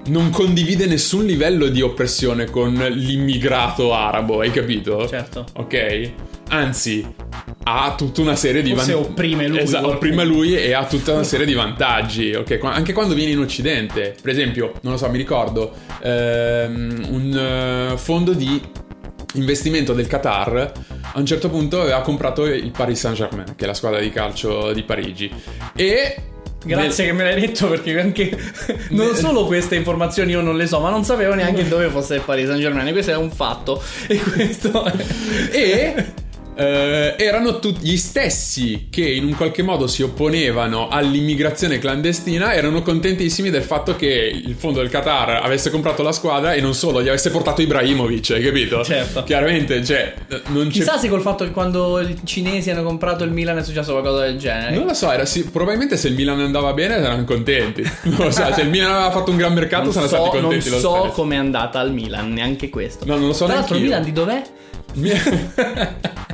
[0.08, 5.08] non condivide nessun livello di oppressione con l'immigrato arabo, hai capito?
[5.08, 5.46] Certo.
[5.56, 6.12] Ok?
[6.50, 7.06] Anzi,
[7.64, 8.98] ha tutta una serie di vantaggi.
[8.98, 9.60] opprime lui.
[9.60, 12.34] Esatto, opprime lui e ha tutta una serie di vantaggi.
[12.34, 17.92] Ok, anche quando viene in Occidente, per esempio, non lo so, mi ricordo ehm, un
[17.94, 18.60] uh, fondo di
[19.36, 20.72] investimento del Qatar
[21.12, 24.72] a un certo punto aveva comprato il Paris Saint-Germain, che è la squadra di calcio
[24.74, 25.32] di Parigi,
[25.76, 26.16] e
[26.64, 28.38] Grazie che me l'hai detto perché anche
[28.90, 32.22] non solo queste informazioni io non le so, ma non sapevo neanche dove fosse il
[32.22, 32.92] Paris Saint Germain.
[32.92, 33.82] Questo è un fatto.
[34.08, 34.96] E questo è...
[35.52, 36.28] e
[36.60, 42.82] eh, erano tutti gli stessi che in un qualche modo si opponevano all'immigrazione clandestina, erano
[42.82, 47.02] contentissimi del fatto che il fondo del Qatar avesse comprato la squadra e non solo,
[47.02, 48.84] gli avesse portato Ibrahimovic, hai capito?
[48.84, 49.24] Certo.
[49.24, 50.14] Chiaramente, cioè,
[50.48, 53.92] non Chissà se col fatto che quando i cinesi hanno comprato il Milan è successo
[53.94, 54.76] qualcosa del genere.
[54.76, 57.90] Non lo so, era sì, probabilmente se il Milan andava bene erano contenti.
[58.04, 60.42] Non lo so, se il Milan aveva fatto un gran mercato non saranno so, stati
[60.42, 63.06] contenti Non so come è andata al Milan, neanche questo.
[63.06, 64.42] No, non lo so Tra l'altro il Milan di dov'è?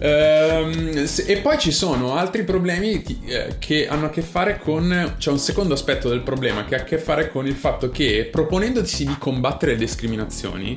[0.00, 5.14] Ehm, e poi ci sono altri problemi eh, che hanno a che fare con.
[5.18, 8.28] C'è un secondo aspetto del problema che ha a che fare con il fatto che
[8.30, 10.76] proponendosi di combattere le discriminazioni,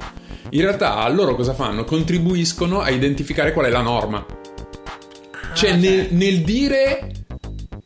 [0.49, 1.84] in realtà loro cosa fanno?
[1.84, 4.25] Contribuiscono a identificare qual è la norma.
[5.53, 7.12] Cioè, ah, nel, nel dire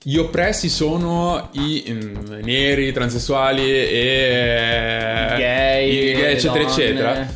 [0.02, 6.72] gli oppressi sono i mm, neri, i transessuali e I gay, i gay eccetera, donne.
[6.72, 7.28] eccetera.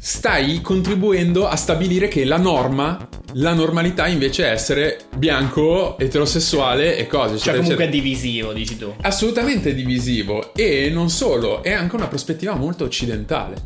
[0.00, 7.06] Stai contribuendo a stabilire che la norma la normalità invece è essere bianco, eterosessuale e
[7.06, 7.38] cose.
[7.38, 8.94] Cioè, comunque è divisivo, dici tu.
[9.02, 10.54] Assolutamente divisivo.
[10.54, 13.56] E non solo, è anche una prospettiva molto occidentale.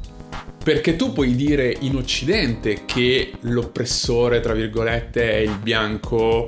[0.63, 6.47] Perché tu puoi dire in Occidente che l'oppressore, tra virgolette, è il bianco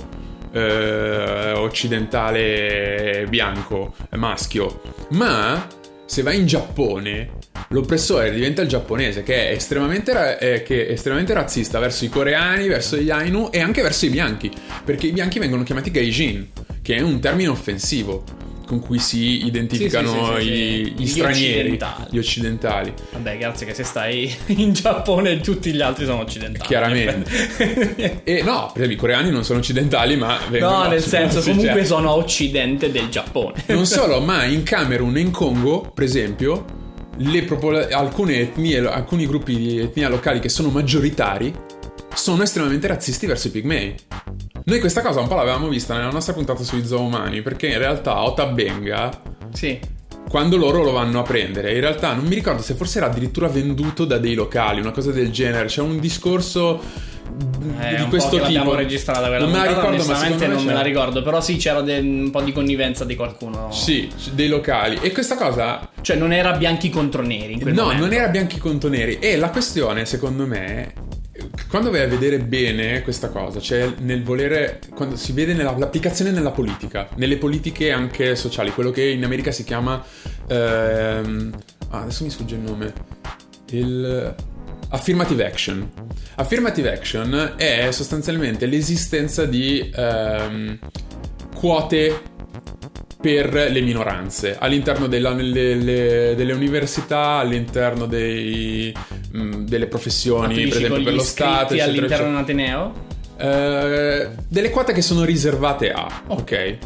[0.53, 4.81] eh, occidentale bianco, maschio.
[5.11, 5.66] Ma
[6.05, 7.31] se vai in Giappone
[7.75, 12.09] l'oppressore diventa il giapponese che è, estremamente ra- eh, che è estremamente razzista verso i
[12.09, 14.51] coreani, verso gli Ainu e anche verso i bianchi,
[14.85, 16.49] perché i bianchi vengono chiamati gaijin,
[16.81, 18.25] che è un termine offensivo.
[18.67, 20.55] con cui si identificano Sì, sì, sì,
[20.97, 22.07] gli Gli stranieri, occidentali.
[22.09, 22.93] gli occidentali.
[23.13, 26.67] Vabbè, grazie che se stai in Giappone tutti gli altri sono occidentali.
[26.67, 28.23] Chiaramente.
[28.25, 31.85] E no, per esempio, i coreani non sono occidentali, ma no, nel senso, comunque certo.
[31.85, 33.65] sono a occidente del Giappone.
[33.67, 36.65] Non solo, ma in Camerun e in Congo, per esempio,
[37.18, 41.53] le popola- alcune etnie, alcuni gruppi di etnia locali che sono maggioritari
[42.14, 43.94] sono estremamente razzisti verso i pigmei.
[44.64, 48.22] Noi questa cosa un po' l'avevamo vista nella nostra puntata sui zoomani, perché in realtà
[48.22, 49.22] Otabenga,
[49.53, 49.79] Sì.
[50.29, 53.46] quando loro lo vanno a prendere, in realtà non mi ricordo se forse era addirittura
[53.48, 55.66] venduto da dei locali, una cosa del genere.
[55.66, 56.81] C'è un discorso
[57.81, 58.43] Eh, di questo tipo.
[58.43, 60.83] l'abbiamo registrata quella non me la ricordo, ma onestamente non me la c'era.
[60.83, 63.73] ricordo, però sì, c'era de- un po' di connivenza di qualcuno.
[63.73, 64.99] Sì, dei locali.
[65.01, 68.03] E questa cosa Cioè non era bianchi contro neri No, momento.
[68.05, 69.19] non era bianchi contro neri.
[69.19, 70.93] E la questione, secondo me,
[71.69, 76.31] quando vai a vedere bene questa cosa, cioè nel volere, quando si vede nella- l'applicazione
[76.31, 80.03] nella politica, nelle politiche anche sociali, quello che in America si chiama.
[80.47, 81.53] ehm,
[81.91, 82.93] ah, adesso mi sfugge il nome.
[83.71, 84.35] Il.
[84.91, 85.91] Affirmative action.
[86.37, 90.79] Affirmative action è sostanzialmente l'esistenza di ehm,
[91.55, 92.20] quote
[93.20, 98.92] per le minoranze all'interno della- nelle- le- delle università, all'interno dei,
[99.33, 102.92] mh, delle Ma tu professioni, per esempio per lo Stato, eccetera, all'interno di un ateneo?
[103.38, 106.79] Eh, delle quote che sono riservate a, ok?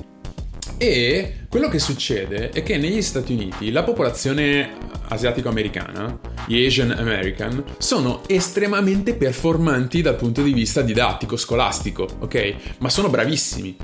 [0.80, 4.76] E quello che succede è che negli Stati Uniti la popolazione
[5.08, 12.54] asiatico-americana, gli Asian American, sono estremamente performanti dal punto di vista didattico, scolastico, ok?
[12.78, 13.76] Ma sono bravissimi.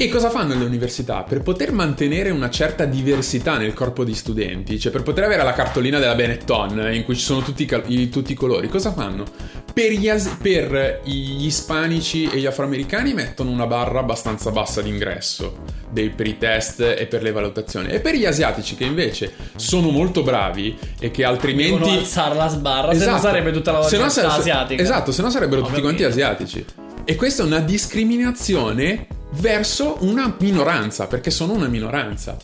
[0.00, 1.24] E cosa fanno le università?
[1.24, 5.52] Per poter mantenere una certa diversità nel corpo di studenti, cioè per poter avere la
[5.52, 8.92] cartolina della Benetton in cui ci sono tutti i, cal- i- tutti i colori, cosa
[8.92, 9.24] fanno?
[9.72, 15.56] Per gli, as- per gli ispanici e gli afroamericani mettono una barra abbastanza bassa d'ingresso
[15.90, 17.88] dei- per i test e per le valutazioni.
[17.88, 21.72] E per gli asiatici che invece sono molto bravi e che altrimenti...
[21.72, 23.20] Devono alzare la sbarra, se no Esatto.
[23.20, 24.80] sarebbe tutta la Se no università sa- asiatica.
[24.80, 26.64] Esatto, se no sarebbero Ho tutti quanti asiatici.
[27.04, 32.36] E questa è una discriminazione verso una minoranza, perché sono una minoranza.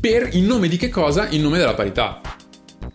[0.00, 1.28] Per in nome di che cosa?
[1.30, 2.20] In nome della parità.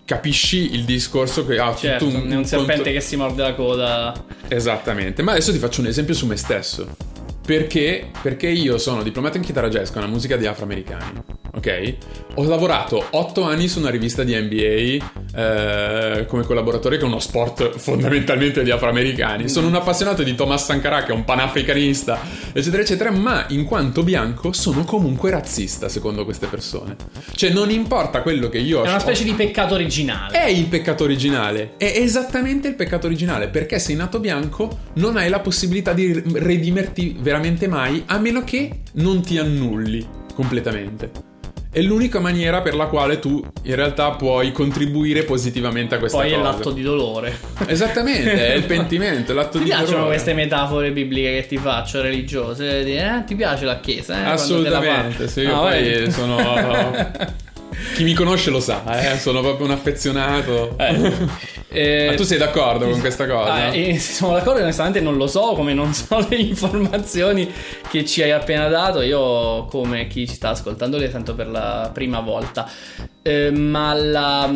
[0.04, 3.42] Capisci il discorso che ha Certo, tutto un, è un serpente contro- che si morde
[3.42, 4.24] la coda.
[4.48, 6.96] Esattamente, ma adesso ti faccio un esempio su me stesso.
[7.46, 8.10] Perché?
[8.22, 11.24] Perché io sono diplomato in chitarra jazz con la musica di afroamericani,
[11.56, 11.96] ok?
[12.36, 17.20] Ho lavorato otto anni su una rivista di NBA eh, come collaboratore che è uno
[17.20, 19.48] sport fondamentalmente di afroamericani.
[19.48, 22.20] Sono un appassionato di Thomas Sankara che è un panafricanista,
[22.52, 26.96] eccetera, eccetera, ma in quanto bianco sono comunque razzista secondo queste persone.
[27.36, 30.40] Cioè non importa quello che io ho È una specie di peccato originale.
[30.40, 35.30] è il peccato originale, è esattamente il peccato originale, perché sei nato bianco non hai
[35.30, 41.27] la possibilità di redimerti veramente mai, a meno che non ti annulli completamente.
[41.78, 46.32] È l'unica maniera per la quale tu in realtà puoi contribuire positivamente a questa Poi
[46.32, 46.42] cosa.
[46.42, 47.38] è l'atto di dolore.
[47.68, 50.08] Esattamente, è il pentimento, è l'atto Ti di piacciono dolore.
[50.08, 52.84] queste metafore bibliche che ti faccio, religiose?
[52.84, 54.20] Di, Eh, ti piace la chiesa?
[54.24, 54.30] Eh?
[54.30, 56.36] Assolutamente, sì, io Ah, poi sono...
[57.96, 60.78] Chi mi conosce lo sa, eh, sono proprio un affezionato.
[60.78, 63.54] Eh, Ma tu sei d'accordo con questa cosa?
[63.54, 67.52] Ah, eh, sono d'accordo, onestamente non lo so, come non so le informazioni
[67.90, 69.02] che ci hai appena dato.
[69.02, 72.70] Io, come chi ci sta ascoltando, le sento per la prima volta.
[73.22, 74.50] Eh, ma la-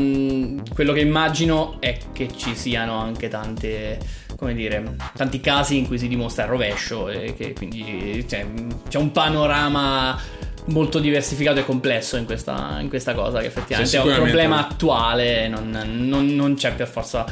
[0.74, 4.00] quello che immagino è che ci siano anche tante.
[4.38, 8.46] Come dire, tanti casi in cui si dimostra il rovescio e che quindi cioè,
[8.90, 10.20] c'è un panorama
[10.66, 14.68] molto diversificato e complesso in questa, in questa cosa che effettivamente Sì, è un problema
[14.68, 17.26] attuale, non, non- non c'è per forza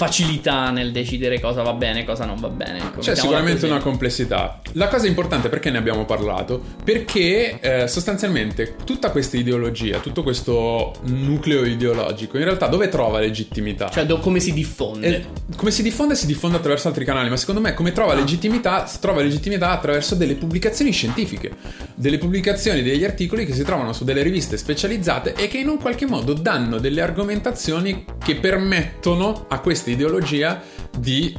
[0.00, 2.78] facilità nel decidere cosa va bene e cosa non va bene.
[2.78, 4.62] ecco, C'è sicuramente una complessità.
[4.72, 6.62] La cosa importante perché ne abbiamo parlato?
[6.82, 13.90] Perché eh, sostanzialmente tutta questa ideologia, tutto questo nucleo ideologico, in realtà dove trova legittimità?
[13.90, 15.06] Cioè, do- come si diffonde?
[15.06, 16.14] Eh, come si diffonde?
[16.14, 18.86] Si diffonde attraverso altri canali, ma secondo me come trova legittimità?
[18.86, 21.52] Si trova legittimità attraverso delle pubblicazioni scientifiche,
[21.94, 25.78] delle pubblicazioni, degli articoli che si trovano su delle riviste specializzate e che in un
[25.78, 29.60] qualche modo danno delle argomentazioni che permettono a
[29.90, 30.62] questa ideologia
[30.96, 31.34] di,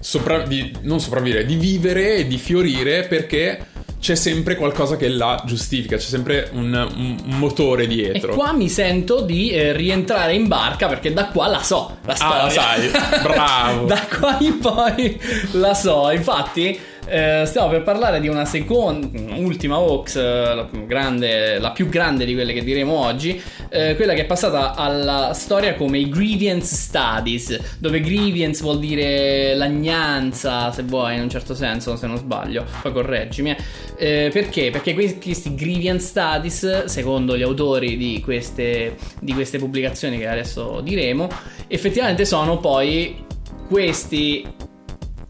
[0.00, 3.66] sopra- di non sopravvivere, di vivere e di fiorire perché
[3.98, 8.34] c'è sempre qualcosa che la giustifica, c'è sempre un, un- motore E dietro.
[8.34, 12.36] qua mi sento di eh, rientrare in barca perché da qua la so, la storia.
[12.36, 12.90] Ah, la sai,
[13.22, 13.86] bravo.
[13.86, 15.20] da qua in poi
[15.52, 16.10] la so.
[16.10, 21.88] Infatti, Eh, stiamo per parlare di una seconda, ultima hoax, eh, la, grande, la più
[21.88, 26.08] grande di quelle che diremo oggi, eh, quella che è passata alla storia come i
[26.08, 32.16] grievance studies, dove grievance vuol dire lagnanza, se vuoi, in un certo senso, se non
[32.16, 33.56] sbaglio, poi correggimi.
[33.96, 34.70] Eh, perché?
[34.70, 41.28] Perché questi grievance studies, secondo gli autori di queste, di queste pubblicazioni che adesso diremo,
[41.68, 43.24] effettivamente sono poi
[43.68, 44.44] questi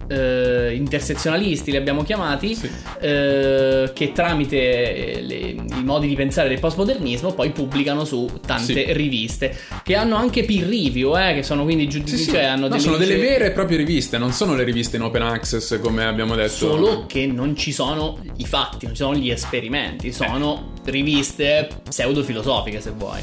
[0.08, 2.70] eh, intersezionalisti li abbiamo chiamati, Sì.
[3.00, 8.92] eh, che tramite le- i modi di pensare del postmodernismo poi pubblicano su tante Sì.
[8.92, 12.80] riviste che hanno anche peer review, eh, che sono quindi giudici, Sì, cioè No, delle
[12.80, 16.34] sono delle vere e proprie riviste, non sono le riviste in open access come abbiamo
[16.34, 16.48] detto.
[16.50, 22.80] Solo che non ci sono i fatti, non ci sono gli esperimenti, sono riviste pseudofilosofiche
[22.80, 23.20] se vuoi.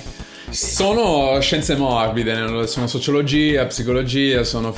[0.54, 4.72] Sono scienze morbide, sono sociologia, psicologia, sono,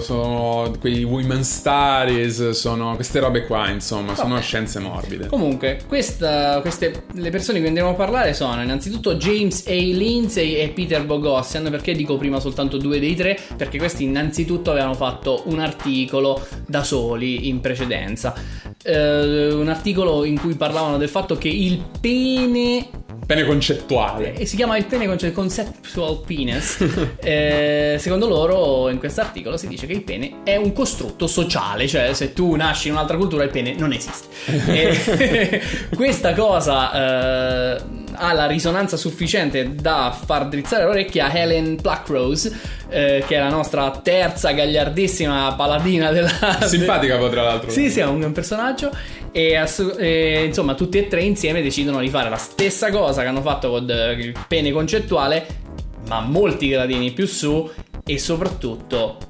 [0.00, 4.42] sono quei women studies, sono queste robe qua, insomma, sono Vabbè.
[4.42, 5.26] scienze morbide.
[5.26, 9.72] Comunque, questa- queste, le persone di cui andremo a parlare sono innanzitutto James A.
[9.72, 11.68] Lindsay e Peter Bogossian.
[11.70, 13.38] Perché dico prima soltanto due dei tre?
[13.54, 18.34] Perché questi innanzitutto avevano fatto un articolo da soli in precedenza.
[18.82, 22.88] Eh, un articolo in cui parlavano del fatto che il pene
[23.28, 24.32] Pene concettuale.
[24.32, 26.78] e si chiama il pene conce- conceptual penis.
[27.20, 31.86] Eh, secondo loro, in questo articolo si dice che il pene è un costrutto sociale,
[31.86, 34.28] cioè se tu nasci in un'altra cultura, il pene non esiste.
[34.68, 35.60] E
[35.94, 37.82] questa cosa eh,
[38.14, 42.56] ha la risonanza sufficiente da far drizzare l'orecchia a Helen Pluckrose,
[42.88, 46.30] eh, che è la nostra terza gagliardissima paladina della.
[46.62, 47.70] Simpatica poi tra l'altro.
[47.70, 48.90] Sì, sì, è un, è un personaggio.
[49.38, 53.28] E, assu- e, insomma, tutti e tre insieme decidono di fare la stessa cosa che
[53.28, 55.46] hanno fatto con eh, il pene concettuale,
[56.08, 57.70] ma molti gradini più su
[58.04, 59.27] e soprattutto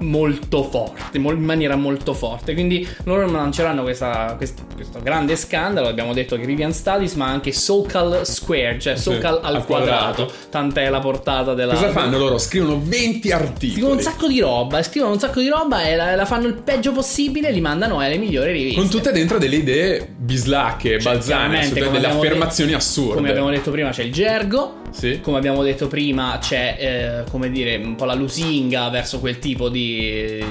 [0.00, 2.54] molto forte, in maniera molto forte.
[2.54, 5.88] Quindi loro lanceranno questa- quest- questo grande scandalo.
[5.88, 10.24] Abbiamo detto che Rivian Studies, ma anche Socal Square, cioè Sì, Socal al, al quadrato.
[10.24, 10.32] quadrato.
[10.50, 11.74] Tant'è la portata della.
[11.74, 12.38] Cosa fanno loro?
[12.38, 13.70] Scrivono 20 articoli.
[13.72, 16.54] Scrivono un sacco di roba, scrivono un sacco di roba e la, la fanno il
[16.54, 18.80] peggio possibile e li mandano alle migliori riviste.
[18.80, 23.14] Con tutte dentro delle idee bislacche, Cioè, balzane, delle affermazioni detto- assurde.
[23.14, 25.20] Come abbiamo detto prima c'è il gergo, Sì.
[25.20, 26.76] come abbiamo detto prima c'è,
[27.24, 29.87] eh, come dire, un po' la lusinga verso quel tipo di,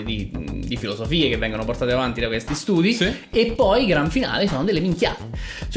[0.04, 0.32] di-
[0.67, 2.93] di filosofie che vengono portate avanti da questi studi.
[2.93, 3.12] Sì.
[3.32, 5.26] E poi, gran finale, sono delle minchiate.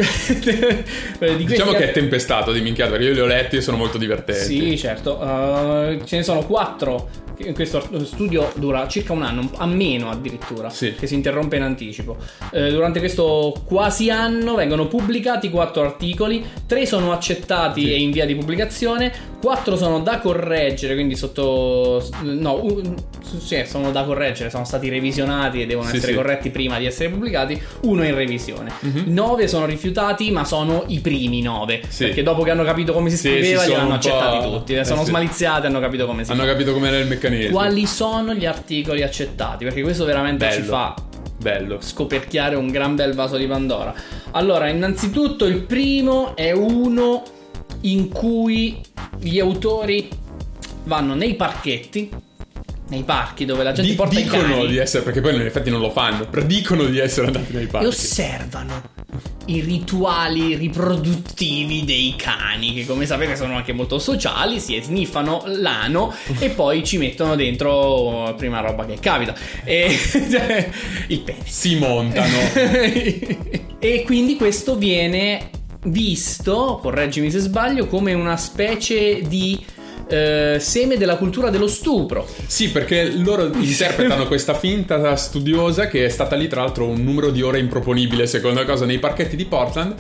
[1.21, 3.77] Cioè, di Diciamo che è tempestato di minchiate, perché io li ho letti e sono
[3.77, 4.71] molto divertenti.
[4.71, 5.17] Sì, certo.
[5.17, 7.09] Uh, ce ne sono quattro.
[7.55, 10.95] Questo studio dura circa un anno, a meno addirittura, Sì.
[10.95, 12.17] che si interrompe in anticipo.
[12.53, 17.93] Eh, durante questo quasi anno vengono pubblicati quattro articoli, tre sono accettati Sì.
[17.93, 22.07] e in via di pubblicazione, quattro sono da correggere, quindi sotto...
[22.23, 22.95] no, un-
[23.39, 27.61] sì, sono da correggere, sono stati revisionati e devono essere corretti prima di essere pubblicati,
[27.83, 28.71] uno è in revisione.
[28.81, 29.05] Mhm.
[29.07, 32.05] Nove sono rifiutati, ma sono i primi nove, Sì.
[32.07, 35.67] perché dopo che hanno capito come si scriveva li hanno accettati tutti, eh, sono smaliziati,
[35.67, 37.29] hanno capito come si Hanno capito com'era il meccanismo.
[37.51, 39.65] Quali sono gli articoli accettati?
[39.65, 40.71] Perché questo veramente ci Bello.
[40.71, 40.95] fa
[41.39, 41.81] Bello.
[41.81, 43.95] scoperchiare un gran bel vaso di Pandora.
[44.33, 47.23] Allora, innanzitutto il primo è uno
[47.83, 48.81] in cui
[49.19, 50.09] gli autori
[50.85, 52.11] vanno nei parchetti,
[52.91, 55.41] nei parchi dove la gente Di- porta i dicono cani di essere, perché poi in
[55.43, 57.87] effetti non lo fanno, però dicono di essere andati nei e parchi.
[57.87, 58.83] osservano
[59.47, 66.15] i rituali riproduttivi dei cani, che come sapete sono anche molto sociali, si sniffano l'ano
[66.39, 69.35] e poi ci mettono dentro prima roba che capita.
[69.65, 69.97] E,
[71.09, 71.39] il pene.
[71.45, 72.39] Si montano.
[73.79, 75.51] e quindi questo viene
[75.85, 79.65] visto, correggimi se sbaglio, come una specie di
[80.11, 82.27] eh, seme della cultura dello stupro.
[82.47, 87.31] Sì, perché loro interpretano questa finta studiosa che è stata lì tra l'altro un numero
[87.31, 89.95] di ore improponibile, seconda cosa, nei parchetti di Portland.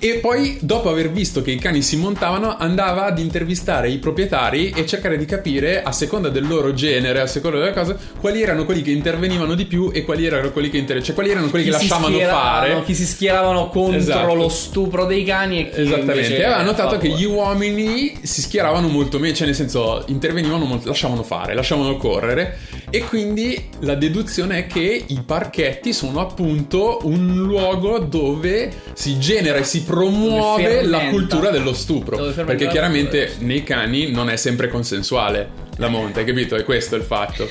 [0.00, 4.70] E poi, dopo aver visto che i cani si montavano, andava ad intervistare i proprietari
[4.70, 8.64] e cercare di capire, a seconda del loro genere, a seconda delle cose, quali erano
[8.64, 11.64] quelli che intervenivano di più e quali erano quelli che, inter- cioè, quali erano quelli
[11.64, 12.82] che Chi lasciavano fare.
[12.84, 14.34] Chi si schieravano contro Esatto.
[14.34, 18.86] lo stupro dei cani e chi Esattamente, e aveva notato che gli uomini si schieravano
[18.86, 22.58] molto meglio, cioè nel senso intervenivano molto, lasciavano fare, lasciavano correre
[22.90, 29.58] e quindi la deduzione è che i parchetti sono appunto un luogo dove si genera
[29.58, 35.66] e si promuove la cultura dello stupro, perché chiaramente nei cani non è sempre consensuale
[35.76, 36.56] la monta, hai capito?
[36.56, 37.48] E questo è il fatto.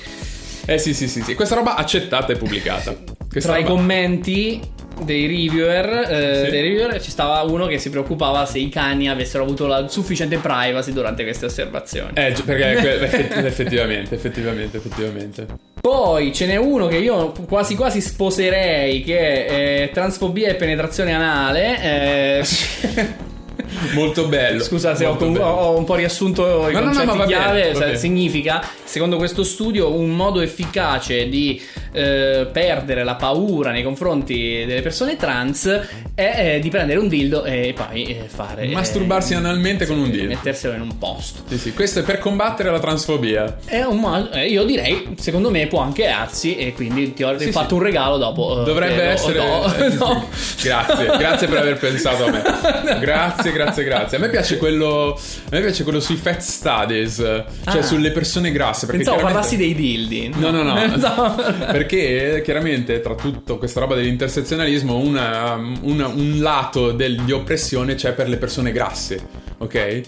[0.65, 2.95] Eh sì sì sì sì, questa roba accettata e pubblicata.
[3.27, 4.61] Questa Tra i roba- commenti
[5.03, 6.51] dei reviewer, eh, Sì.
[6.51, 10.37] dei reviewer ci stava uno che si preoccupava se i cani avessero avuto la sufficiente
[10.37, 12.11] privacy durante queste osservazioni.
[12.13, 13.01] Eh, perché
[13.45, 15.45] effettivamente, effettivamente, effettivamente.
[15.79, 21.13] Poi ce n'è uno che io quasi quasi sposerei che è eh, transfobia e penetrazione
[21.13, 21.81] anale.
[21.81, 22.43] eh,
[23.93, 24.63] Molto bello.
[24.63, 25.43] Scusa se ho, bello.
[25.45, 27.97] ho un po' riassunto i No, no, no, concetti va bene, chiave, va cioè, bene.
[27.97, 34.81] significa, secondo questo studio, un modo efficace di eh, perdere la paura nei confronti delle
[34.81, 35.65] persone trans
[36.13, 38.67] è eh, di prendere un dildo e poi eh, fare...
[38.67, 40.27] Masturbarsi eh, analmente con un dildo.
[40.27, 41.41] Metterselo in un posto.
[41.47, 43.57] Sì, sì, questo è per combattere la transfobia.
[43.65, 47.51] È un eh, io direi, secondo me può anche darsi e quindi ti ho Sì,
[47.51, 48.61] fatto un regalo dopo.
[48.61, 49.39] eh, Dovrebbe essere.
[49.39, 49.65] no,
[49.99, 50.27] no.
[50.61, 52.99] Grazie, grazie per aver pensato a me.
[52.99, 54.17] Grazie, grazie, grazie.
[54.17, 55.13] A me piace quello.
[55.15, 57.81] A me piace quello sui fat studies, cioè Ah.
[57.81, 58.85] sulle persone grasse.
[58.85, 60.31] Perché Pensavo chiaramente- parlassi dei dildi.
[60.37, 60.75] No, no, no.
[60.97, 61.35] No.
[61.71, 68.13] Perché chiaramente tra tutto questa roba dell'intersezionalismo una- una- un lato del- di oppressione c'è
[68.13, 69.19] per le persone grasse,
[69.57, 70.01] ok?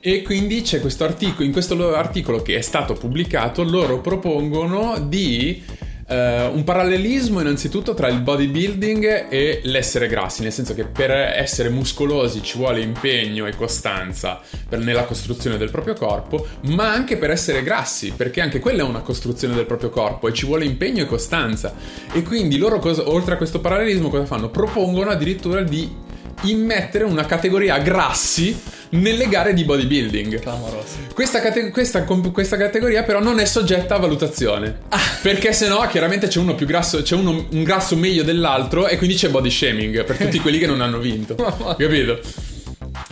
[0.00, 4.98] E quindi c'è questo articolo, in questo lo- articolo che è stato pubblicato, loro propongono
[5.06, 5.62] di
[6.08, 11.68] eh, un parallelismo innanzitutto tra il bodybuilding e l'essere grassi, nel senso che per essere
[11.68, 17.30] muscolosi ci vuole impegno e costanza per- nella costruzione del proprio corpo, ma anche per
[17.30, 21.02] essere grassi, perché anche quella è una costruzione del proprio corpo e ci vuole impegno
[21.02, 21.74] e costanza.
[22.12, 24.48] E quindi loro, cosa- oltre a questo parallelismo, cosa fanno?
[24.48, 26.04] Propongono addirittura di
[26.42, 28.58] immettere una categoria grassi
[28.90, 30.38] nelle gare di bodybuilding.
[30.40, 30.96] Clamoroso.
[31.12, 34.80] Questa, cate- questa questa categoria però non è soggetta a valutazione.
[35.22, 39.16] Perché sennò chiaramente c'è uno più grasso, c'è uno un grasso meglio dell'altro e quindi
[39.16, 41.34] c'è body shaming per tutti quelli che non hanno vinto.
[41.78, 42.20] Capito?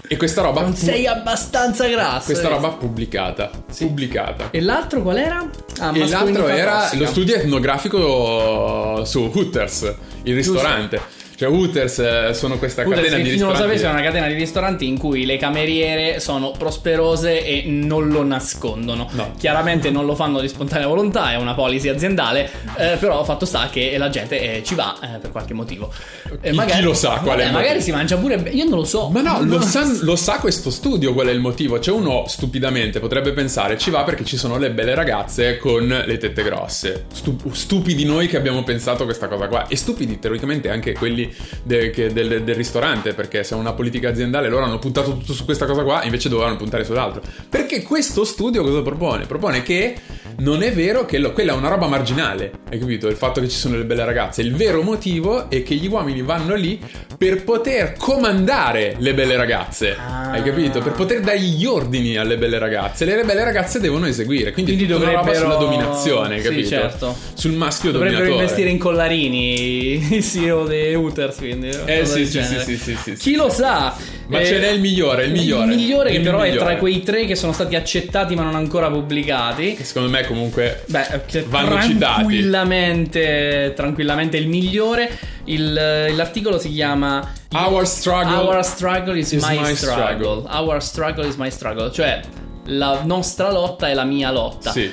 [0.06, 2.26] E questa roba Non sei abbastanza grasso.
[2.26, 2.50] questa eh.
[2.50, 4.48] roba pubblicata, pubblicata.
[4.50, 5.50] E l'altro qual era?
[5.78, 7.02] Ah, E l'altro era tossica.
[7.02, 9.94] lo studio etnografico su Hooters,
[10.24, 11.00] il ristorante.
[11.36, 13.62] Cioè Hooters eh, sono questa Hooters, catena di chi non lo ristoranti.
[13.78, 18.22] sapesse è una catena di ristoranti in cui le cameriere sono prosperose e non lo
[18.22, 19.08] nascondono.
[19.12, 19.32] No.
[19.38, 23.68] Chiaramente non lo fanno di spontanea volontà, è una policy aziendale, eh, però fatto sta
[23.70, 25.92] che la gente eh, ci va eh, per qualche motivo.
[26.40, 29.08] Eh, Chi- chi lo sa qual è magari si mangia pure io non lo so.
[29.08, 31.78] Ma no, lo sa, lo sa questo studio qual è il motivo.
[31.78, 36.16] C'è uno stupidamente potrebbe pensare ci va perché ci sono le belle ragazze con le
[36.18, 37.06] tette grosse.
[37.12, 39.66] Stu- stupidi noi che abbiamo pensato questa cosa qua.
[39.66, 41.23] E stupidi teoricamente anche quelli
[41.62, 45.32] de- che- del, del ristorante, perché se è una politica aziendale loro hanno puntato tutto
[45.32, 47.22] su questa cosa qua, invece dovevano puntare sull'altro.
[47.48, 49.26] Perché questo studio cosa propone?
[49.26, 49.94] Propone che
[50.38, 53.08] non è vero che lo- quella è una roba marginale, hai capito?
[53.08, 54.40] Il fatto che ci sono le belle ragazze.
[54.42, 56.80] Il vero motivo è che gli uomini vanno lì
[57.16, 60.30] per poter comandare le belle ragazze, Ah.
[60.32, 60.80] hai capito?
[60.80, 63.04] Per poter dare gli ordini alle belle ragazze.
[63.04, 66.68] Le belle ragazze devono eseguire, quindi, Quindi tutta una roba dovrebbero- sulla dominazione, Sì, capito?
[66.68, 67.16] certo.
[67.34, 68.42] Sul maschio Dovrebbero dominatore.
[68.44, 73.14] investire in collarini il CEO dei Hooters, quindi Eh sì, sì, sì, sì, sì, sì.
[73.14, 73.94] Chi lo sa?
[74.26, 75.70] Ma Eh, ce n'è il migliore, il migliore.
[75.70, 76.64] Il migliore che Il però è migliore.
[76.66, 79.76] tra quei tre che sono stati accettati ma non ancora pubblicati.
[79.80, 81.98] Secondo me comunque Beh, che Vanno citati.
[81.98, 85.10] tranquillamente, tranquillamente il migliore.
[85.44, 90.42] Il- l'articolo si chiama Our struggle Our struggle is, is my, my struggle.
[90.42, 90.44] struggle.
[90.50, 91.90] Our struggle is my struggle.
[91.92, 92.20] Cioè,
[92.66, 94.70] la nostra lotta è la mia lotta.
[94.70, 94.90] Sì.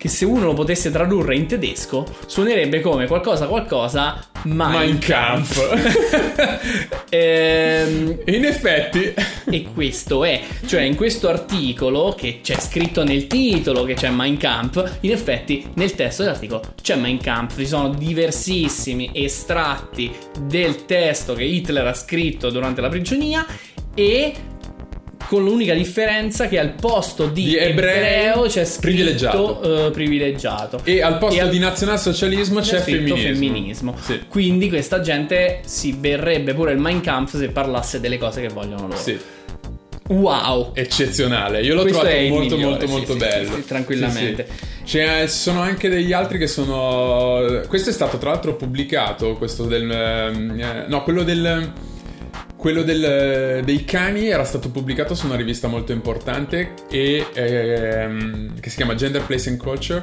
[0.00, 5.58] Che se uno lo potesse tradurre in tedesco, suonerebbe come qualcosa qualcosa Mein, Kampf.
[7.12, 9.12] Ehm, in effetti.
[9.50, 14.36] e questo è, cioè in questo articolo che c'è scritto nel titolo che c'è Mein
[14.36, 21.34] Kampf, in effetti nel testo dell'articolo c'è Mein Kampf, ci sono diversissimi estratti del testo
[21.34, 23.44] che Hitler ha scritto durante la prigionia
[23.92, 24.34] e
[25.30, 29.86] con l'unica differenza che al posto di, Di ebrei, ebreo c'è scritto privilegiato.
[29.86, 30.80] eh, privilegiato.
[30.82, 33.32] E al posto E al- di nazionalsocialismo c'è scritto femminismo.
[33.34, 33.96] femminismo.
[34.00, 34.20] Sì.
[34.28, 38.88] Quindi questa gente si berrebbe pure il Mein Kampf se parlasse delle cose che vogliono
[38.88, 38.96] loro.
[38.96, 39.16] Sì,
[40.08, 40.72] Wow.
[40.74, 41.62] eccezionale.
[41.62, 43.54] Io l'ho Questo trovato molto migliore, molto sì, molto sì, bello.
[43.54, 44.48] sì, tranquillamente.
[44.84, 49.66] C'è- ci sono anche degli altri che sono questo è stato tra l'altro pubblicato, questo
[49.66, 51.70] del ehm, eh, no, quello del
[52.60, 58.68] quello del- dei cani era stato pubblicato su una rivista molto importante e, ehm, che
[58.68, 60.02] si chiama Gender, Place and Culture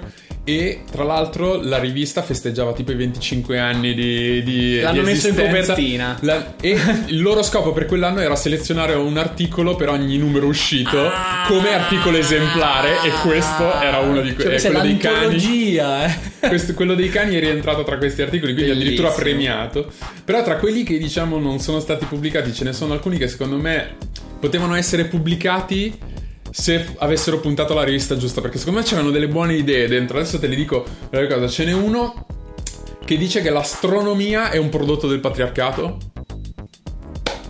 [0.49, 5.27] e tra l'altro la rivista festeggiava tipo i 25 anni di, di L'hanno di messo
[5.27, 6.17] in copertina.
[6.21, 11.05] La- e il loro scopo per quell'anno era selezionare un articolo per ogni numero uscito
[11.05, 11.43] Ah!
[11.49, 14.49] come articolo esemplare e questo era uno di Cioè, quelli.
[14.49, 15.75] questa è quello dei cani.
[15.75, 16.47] eh.
[16.47, 19.29] Questo- quello dei cani è rientrato tra questi articoli, quindi addirittura Bellissimo.
[19.29, 19.91] premiato.
[20.23, 23.57] Però tra quelli che diciamo non sono stati pubblicati ce ne sono alcuni che secondo
[23.57, 23.95] me
[24.39, 25.93] potevano essere pubblicati
[26.60, 30.18] se f- avessero puntato la rivista giusta, perché secondo me c'erano delle buone idee dentro.
[30.18, 31.49] Adesso te le dico le cose.
[31.49, 32.26] Ce n'è uno
[33.05, 35.97] che dice che l'astronomia è un prodotto del patriarcato.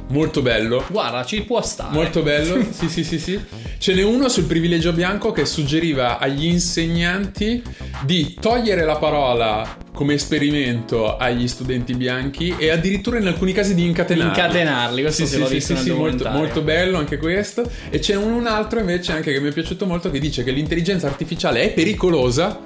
[0.10, 0.84] Molto bello.
[0.90, 1.94] Guarda, ci può stare.
[1.94, 3.40] Molto bello, sì sì sì sì.
[3.78, 7.64] Ce n'è uno sul privilegio bianco che suggeriva agli insegnanti
[8.04, 13.84] di togliere la parola come esperimento agli studenti bianchi e addirittura in alcuni casi di
[13.84, 14.30] incatenarli.
[14.30, 17.68] Incatenarli, questo sì, sì, l'ho visto sì, sì, molto, molto bello anche questo.
[17.90, 20.52] E c'è un, un altro invece anche che mi è piaciuto molto che dice che
[20.52, 22.62] l'intelligenza artificiale è pericolosa,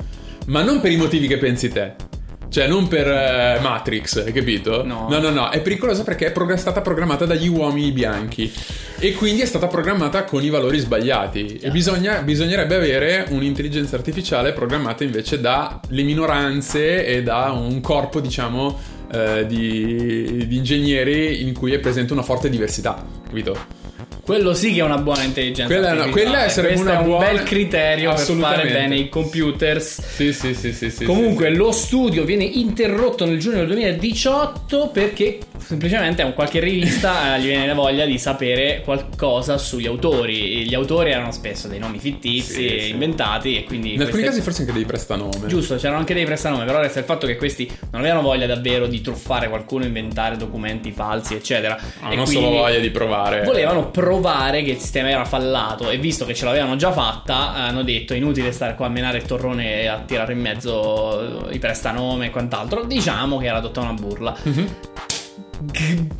[0.47, 2.10] ma non per i motivi che pensi te.
[2.51, 4.83] Cioè, non per eh, Matrix, hai capito?
[4.83, 5.07] No.
[5.09, 8.51] no, no, no, è pericolosa perché è prog- stata programmata dagli uomini bianchi
[8.99, 11.59] e quindi è stata programmata con i valori sbagliati.
[11.61, 18.77] E bisogna- bisognerebbe avere un'intelligenza artificiale programmata invece dalle minoranze e da un corpo, diciamo,
[19.13, 23.80] eh, di, di ingegneri in cui è presente una forte diversità, capito?
[24.23, 25.73] Quello sì che è una buona intelligenza.
[25.73, 26.11] Quella artificiale.
[26.23, 30.01] quella sarebbe Questo una è un buona- bel criterio per fare bene i computers.
[30.15, 30.89] Sì, sì, sì, sì.
[30.91, 36.59] sì Comunque lo studio viene interrotto nel giugno del 2018 perché semplicemente a un qualche
[36.59, 40.65] rivista eh, gli viene la voglia di sapere qualcosa sugli autori.
[40.67, 42.89] Gli autori erano spesso dei nomi fittizi, Sì, sì.
[42.89, 43.93] inventati e quindi...
[43.93, 45.47] In alcuni casi forse anche dei prestanome.
[45.47, 48.87] Giusto, c'erano anche dei prestanome, però resta il fatto che questi non avevano voglia davvero
[48.87, 51.77] di truffare qualcuno, inventare documenti falsi, eccetera.
[51.77, 53.43] E non quindi solo voglia di provare.
[53.43, 57.83] Volevano provare che il sistema era fallato e visto che ce l'avevano già fatta, hanno
[57.83, 62.27] detto inutile stare qua a menare il torrone e a tirare in mezzo i prestanome
[62.27, 62.83] e quant'altro.
[62.83, 64.35] Diciamo che era tutta una burla.
[64.43, 64.75] Mhm.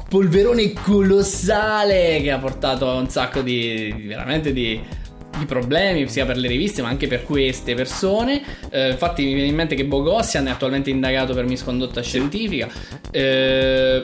[0.08, 4.80] Polverone colossale che ha portato a un sacco di di- veramente di,
[5.38, 8.42] di problemi sia per le riviste ma anche per queste persone.
[8.70, 12.68] Eh, infatti mi viene in mente che Bogossian è attualmente indagato per miscondotta scientifica.
[13.10, 14.04] Eh,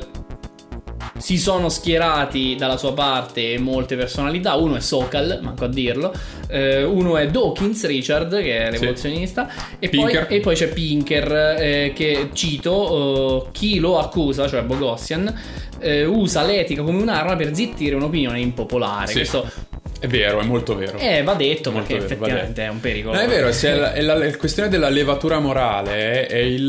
[1.18, 4.56] si sono schierati dalla sua parte molte personalità.
[4.56, 6.14] Uno è Sokal, manco a dirlo.
[6.48, 8.80] Eh, uno è Dawkins Richard, che è Sì.
[8.80, 9.50] rivoluzionista.
[9.80, 15.34] E poi, e poi c'è Pinker, eh, che cito: eh, chi lo accusa, cioè Bogossian,
[15.80, 19.08] eh, usa l'etica come un'arma per zittire un'opinione impopolare.
[19.08, 19.14] Sì.
[19.14, 19.50] Questo
[20.00, 20.98] È vero, è molto vero.
[21.00, 23.16] eh, va detto Molto perché vero, va effettivamente è un pericolo.
[23.16, 26.62] No, è vero, se la, è la, la questione della levatura morale è il,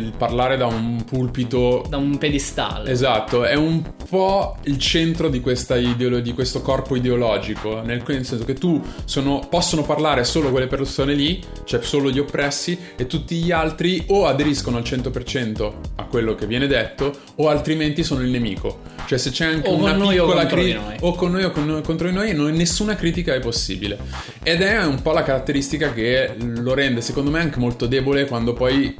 [0.00, 1.84] il parlare da un pulpito.
[1.88, 2.88] Da un pedestallo.
[2.88, 8.24] Esatto, è un po' il centro di, questa ideolo- di questo corpo ideologico, nel, nel
[8.26, 13.06] senso che tu sono- possono parlare solo quelle persone lì, cioè solo gli oppressi, e
[13.06, 18.22] tutti gli altri o aderiscono al 100% a quello che viene detto, o altrimenti sono
[18.22, 18.80] il nemico.
[19.06, 20.96] Cioè se c'è anche O con una noi o piccola contro di cri- noi.
[21.00, 23.98] o con noi o con noi- contro di noi, non- nessuna critica è possibile.
[24.42, 28.54] Ed è un po' la caratteristica che lo rende, secondo me, anche molto debole quando
[28.54, 28.96] poi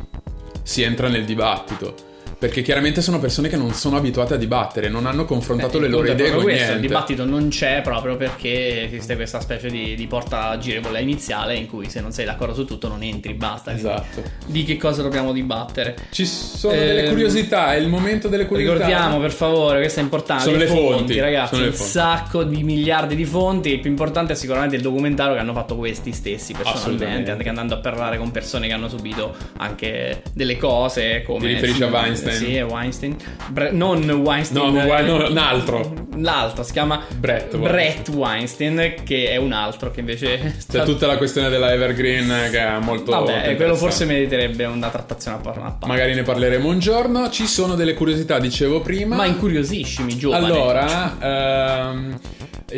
[0.62, 2.11] si entra nel dibattito.
[2.42, 5.86] Perché chiaramente sono persone che non sono abituate a dibattere, non hanno confrontato Eh, le
[5.88, 6.72] loro idee con questo, niente.
[6.74, 11.68] Il dibattito non c'è proprio perché esiste questa specie di, di porta girevole iniziale in
[11.68, 13.72] cui se non sei d'accordo su tutto non entri, basta.
[13.72, 14.24] Esatto.
[14.44, 15.94] Di che cosa dobbiamo dibattere?
[16.10, 18.86] Ci sono Ehm, delle curiosità, è il momento delle curiosità.
[18.86, 20.42] Ricordiamo per favore, questo è importante.
[20.42, 21.54] Sono le fonti, ragazzi.
[21.54, 21.90] sono le un fonti.
[21.92, 23.70] sacco di miliardi di fonti.
[23.74, 27.30] Il più importante è sicuramente il documentario che hanno fatto questi stessi personalmente.
[27.30, 31.38] Anche andando a parlare con persone che hanno subito anche delle cose come.
[31.38, 32.30] Ti riferisci a Weinstein?
[32.32, 33.16] Sì, a Weinstein.
[33.48, 34.72] Bre- non Weinstein.
[34.74, 35.94] No, eh, no, un altro.
[36.16, 40.34] L'altro si chiama Brett Brett Weinstein, che è un altro che invece.
[40.34, 43.10] è C'è stato- tutta la questione della Evergreen che è molto.
[43.12, 45.86] Vabbè, quello forse meriterebbe una trattazione a parte.
[45.86, 47.30] Magari ne parleremo un giorno.
[47.30, 49.16] Ci sono delle curiosità, dicevo prima.
[49.16, 50.46] Ma incuriosiscimi, giovane.
[50.46, 51.16] Allora,
[51.90, 52.18] ehm,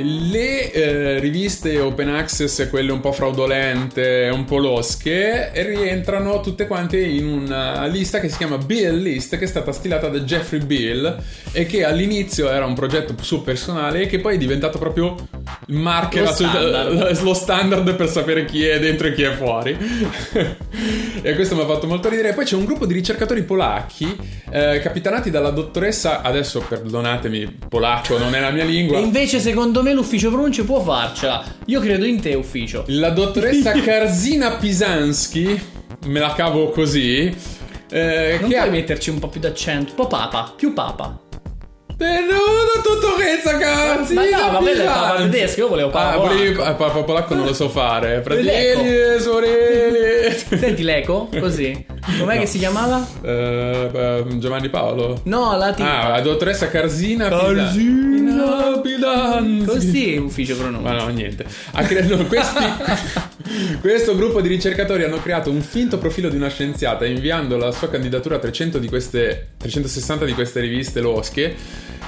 [0.03, 7.01] le eh, riviste open access, quelle un po' fraudolente, un po' losche, rientrano tutte quante
[7.01, 11.23] in una lista che si chiama Bill List, che è stata stilata da Jeffrey Bill
[11.53, 15.17] e che all'inizio era un progetto suo personale e che poi è diventato proprio
[15.67, 17.23] il marker, Lo standard.
[17.23, 19.77] lo standard per sapere chi è dentro e chi è fuori.
[21.23, 22.33] e questo mi ha fatto molto ridere.
[22.35, 24.17] Poi c'è un gruppo di ricercatori polacchi,
[24.51, 28.99] eh, capitanati dalla dottoressa, adesso perdonatemi, polacco non è la mia lingua.
[28.99, 31.43] E invece, secondo me, l'ufficio pronunce può farcela.
[31.67, 32.85] Io credo in te, ufficio.
[32.89, 35.61] La dottoressa Karzina Pisanski,
[36.07, 37.35] me la cavo così.
[37.91, 38.71] eh, Non che puoi ha...
[38.71, 39.91] metterci un po' più d'accento.
[39.91, 41.21] Un po' papa, più papa.
[41.97, 45.23] Benvenuto, dottoressa Karzina Ma no, ma quello Pisanski.
[45.31, 46.21] tedesco, io volevo Ah, polacco.
[46.35, 48.21] volevi- ah, polacco non lo so fare.
[48.23, 50.31] Fratelli e sorelle.
[50.37, 51.29] Senti l'eco?
[51.39, 51.87] Così.
[52.19, 52.41] Com'è No.
[52.41, 53.07] che si chiamava?
[53.23, 55.21] Eh, Giovanni Paolo.
[55.25, 56.03] No, la tipa.
[56.03, 59.65] Ah, la dottoressa Carzina Carzina Lapidanzi.
[59.65, 60.91] Così ufficio pronuncia.
[60.91, 61.47] Ma no, niente.
[61.73, 62.65] Creato questi,
[63.81, 67.89] questo gruppo di ricercatori hanno creato un finto profilo di una scienziata inviando la sua
[67.89, 71.55] candidatura a 300 di queste, 360 di queste riviste losche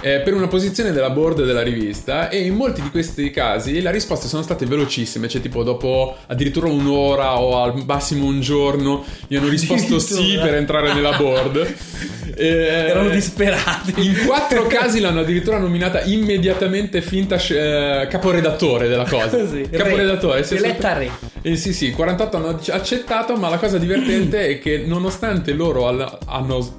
[0.01, 3.91] eh, per una posizione della board della rivista e in molti di questi casi le
[3.91, 9.37] risposte sono state velocissime, cioè tipo dopo addirittura un'ora o al massimo un giorno gli
[9.37, 11.75] hanno risposto sì per entrare nella board.
[12.39, 13.95] Eh, Erano disperati.
[13.97, 19.47] In quattro casi l'hanno addirittura nominata immediatamente finta eh, caporedattore della cosa.
[19.49, 20.45] sì, caporedattore.
[20.45, 21.11] Sì, eletta re.
[21.41, 25.87] Eh, sì, sì, 48 hanno accettato, ma la cosa divertente è che nonostante loro
[26.27, 26.75] hanno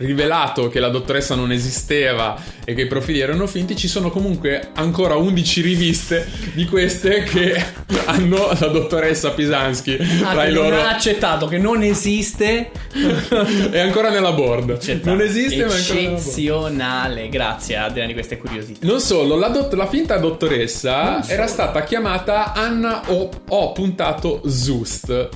[0.00, 4.70] rivelato che la dottoressa non esisteva e che i profili erano finti, ci sono comunque
[4.74, 7.62] ancora 11 riviste di queste che
[8.06, 10.76] hanno la dottoressa Pisansky ah, tra i loro.
[10.76, 12.70] Non ha accettato che non esiste.
[13.70, 14.70] è ancora nella board.
[14.70, 15.10] Accettato.
[15.10, 18.86] Non esiste, ma è ancora Eccezionale, grazie Adriana di queste curiosità.
[18.86, 23.30] Non solo, la, dott- la finta dottoressa era stata chiamata Anna O.
[23.48, 25.28] o puntato Zust.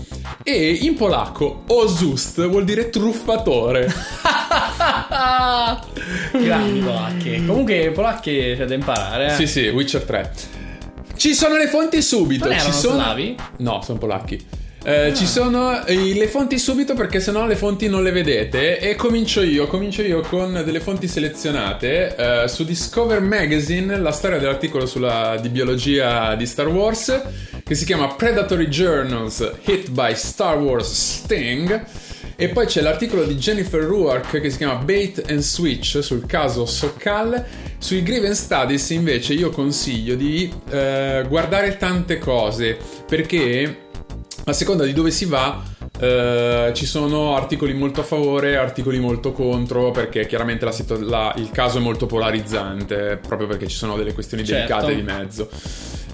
[0.42, 3.92] E in polacco Ozust vuol dire truffatore.
[6.38, 7.44] Grandi polacche.
[7.44, 9.26] Comunque, polacche c'è da imparare.
[9.26, 9.30] Eh?
[9.30, 10.32] Sì, sì, Witcher 3.
[11.16, 12.48] Ci sono le fonti subito.
[12.48, 12.94] Non Ci sono...
[12.94, 13.36] slavi?
[13.58, 14.62] No, sono polacchi.
[14.86, 15.14] Eh, ah.
[15.14, 19.66] Ci sono le fonti subito perché sennò le fonti non le vedete e comincio io,
[19.66, 25.48] comincio io con delle fonti selezionate eh, su Discover Magazine, la storia dell'articolo sulla, di
[25.48, 27.22] biologia di Star Wars
[27.64, 31.82] che si chiama Predatory Journals Hit by Star Wars Sting
[32.36, 36.66] e poi c'è l'articolo di Jennifer Ruark che si chiama Bait and Switch sul caso
[36.66, 37.44] Sokal.
[37.78, 42.76] Sui Grievance Studies invece io consiglio di eh, guardare tante cose
[43.06, 43.82] perché
[44.44, 45.62] a seconda di dove si va
[46.00, 51.32] eh, ci sono articoli molto a favore, articoli molto contro, perché chiaramente la situ- la,
[51.36, 54.74] il caso è molto polarizzante, proprio perché ci sono delle questioni certo.
[54.74, 55.48] delicate di mezzo.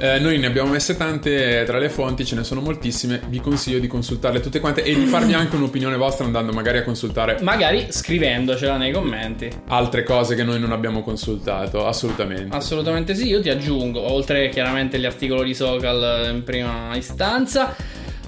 [0.02, 3.20] Eh, noi ne abbiamo messe tante tra le fonti, ce ne sono moltissime.
[3.28, 6.84] Vi consiglio di consultarle tutte quante e di farmi anche un'opinione vostra andando magari a
[6.84, 7.36] consultare.
[7.42, 9.50] Magari scrivendocela nei commenti.
[9.68, 12.56] Altre cose che noi non abbiamo consultato, assolutamente.
[12.56, 17.76] Assolutamente sì, io ti aggiungo, oltre chiaramente gli articoli di Socal in prima istanza.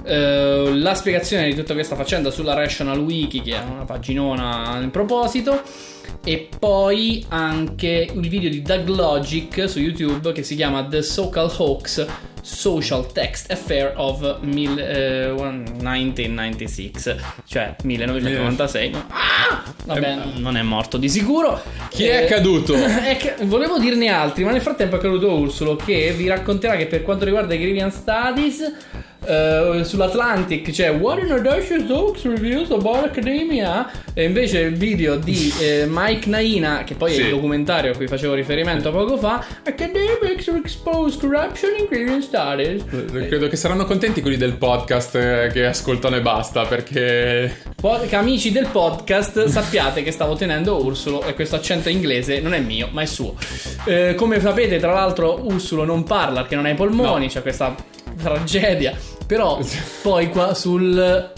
[0.04, 4.90] Uh, la spiegazione di tutta questa faccenda sulla Rational Wiki, che è una paginona in
[4.90, 5.62] proposito
[6.24, 11.54] e poi anche il video di Doug Logic su YouTube che si chiama The So-Called
[11.56, 12.06] Hoax
[12.42, 16.92] Social Text Affair of mil, eh, 1996,
[17.46, 18.92] cioè 1996.
[19.08, 19.62] Ah!
[19.84, 21.60] Vabbè, non è morto di sicuro.
[21.88, 22.74] Chi eh, è caduto?
[22.74, 26.86] È che, volevo dirne altri, ma nel frattempo è caduto Ursulo che vi racconterà che
[26.86, 28.72] per quanto riguarda i Grivian Studies
[29.24, 35.52] Uh, sull'Atlantic c'è What an audacious hoax reviews about academia e invece il video di
[35.62, 37.20] eh, Mike Naina che poi sì.
[37.20, 42.82] è il documentario a cui facevo riferimento poco fa Academics expose corruption in Korean studies
[42.90, 48.12] eh, credo che saranno contenti quelli del podcast eh, che ascoltano e basta perché Pod-
[48.12, 52.88] amici del podcast sappiate che stavo tenendo Ursulo e questo accento inglese non è mio
[52.90, 53.36] ma è suo
[53.84, 57.30] eh, come sapete tra l'altro Ursulo non parla perché non ha i polmoni no.
[57.30, 57.72] c'è questa
[58.20, 59.58] tragedia però
[60.02, 61.32] poi qua sul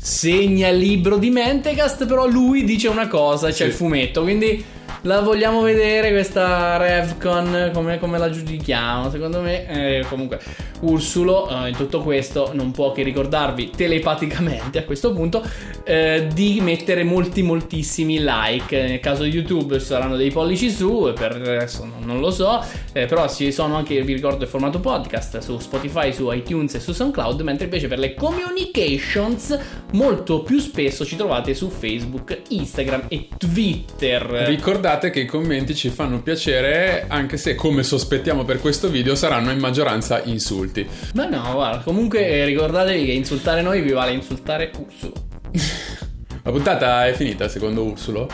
[0.00, 3.62] segnalibro di Mentecast, però lui dice una cosa, c'è sì.
[3.64, 4.64] il fumetto, quindi
[5.02, 9.10] la vogliamo vedere questa Revcon, come, come la giudichiamo?
[9.10, 10.40] Secondo me, eh, comunque,
[10.80, 15.42] Ursulo eh, in tutto questo non può che ricordarvi telepaticamente a questo punto
[15.84, 18.80] eh, di mettere molti moltissimi like.
[18.80, 23.06] Nel caso di YouTube saranno dei pollici su, per adesso non, non lo so, eh,
[23.06, 26.92] però ci sono anche, vi ricordo, il formato podcast su Spotify, su iTunes e su
[26.92, 29.56] SoundCloud, mentre invece per le communications
[29.92, 34.22] molto più spesso ci trovate su Facebook, Instagram e Twitter.
[34.22, 39.14] Ricordate ricordate che i commenti ci fanno piacere, anche se come sospettiamo per questo video
[39.14, 40.88] saranno in maggioranza insulti.
[41.12, 45.12] Ma no, guarda, comunque eh, ricordatevi che insultare noi vi vale insultare Ursulo.
[46.42, 48.28] La puntata è finita secondo Ursulo?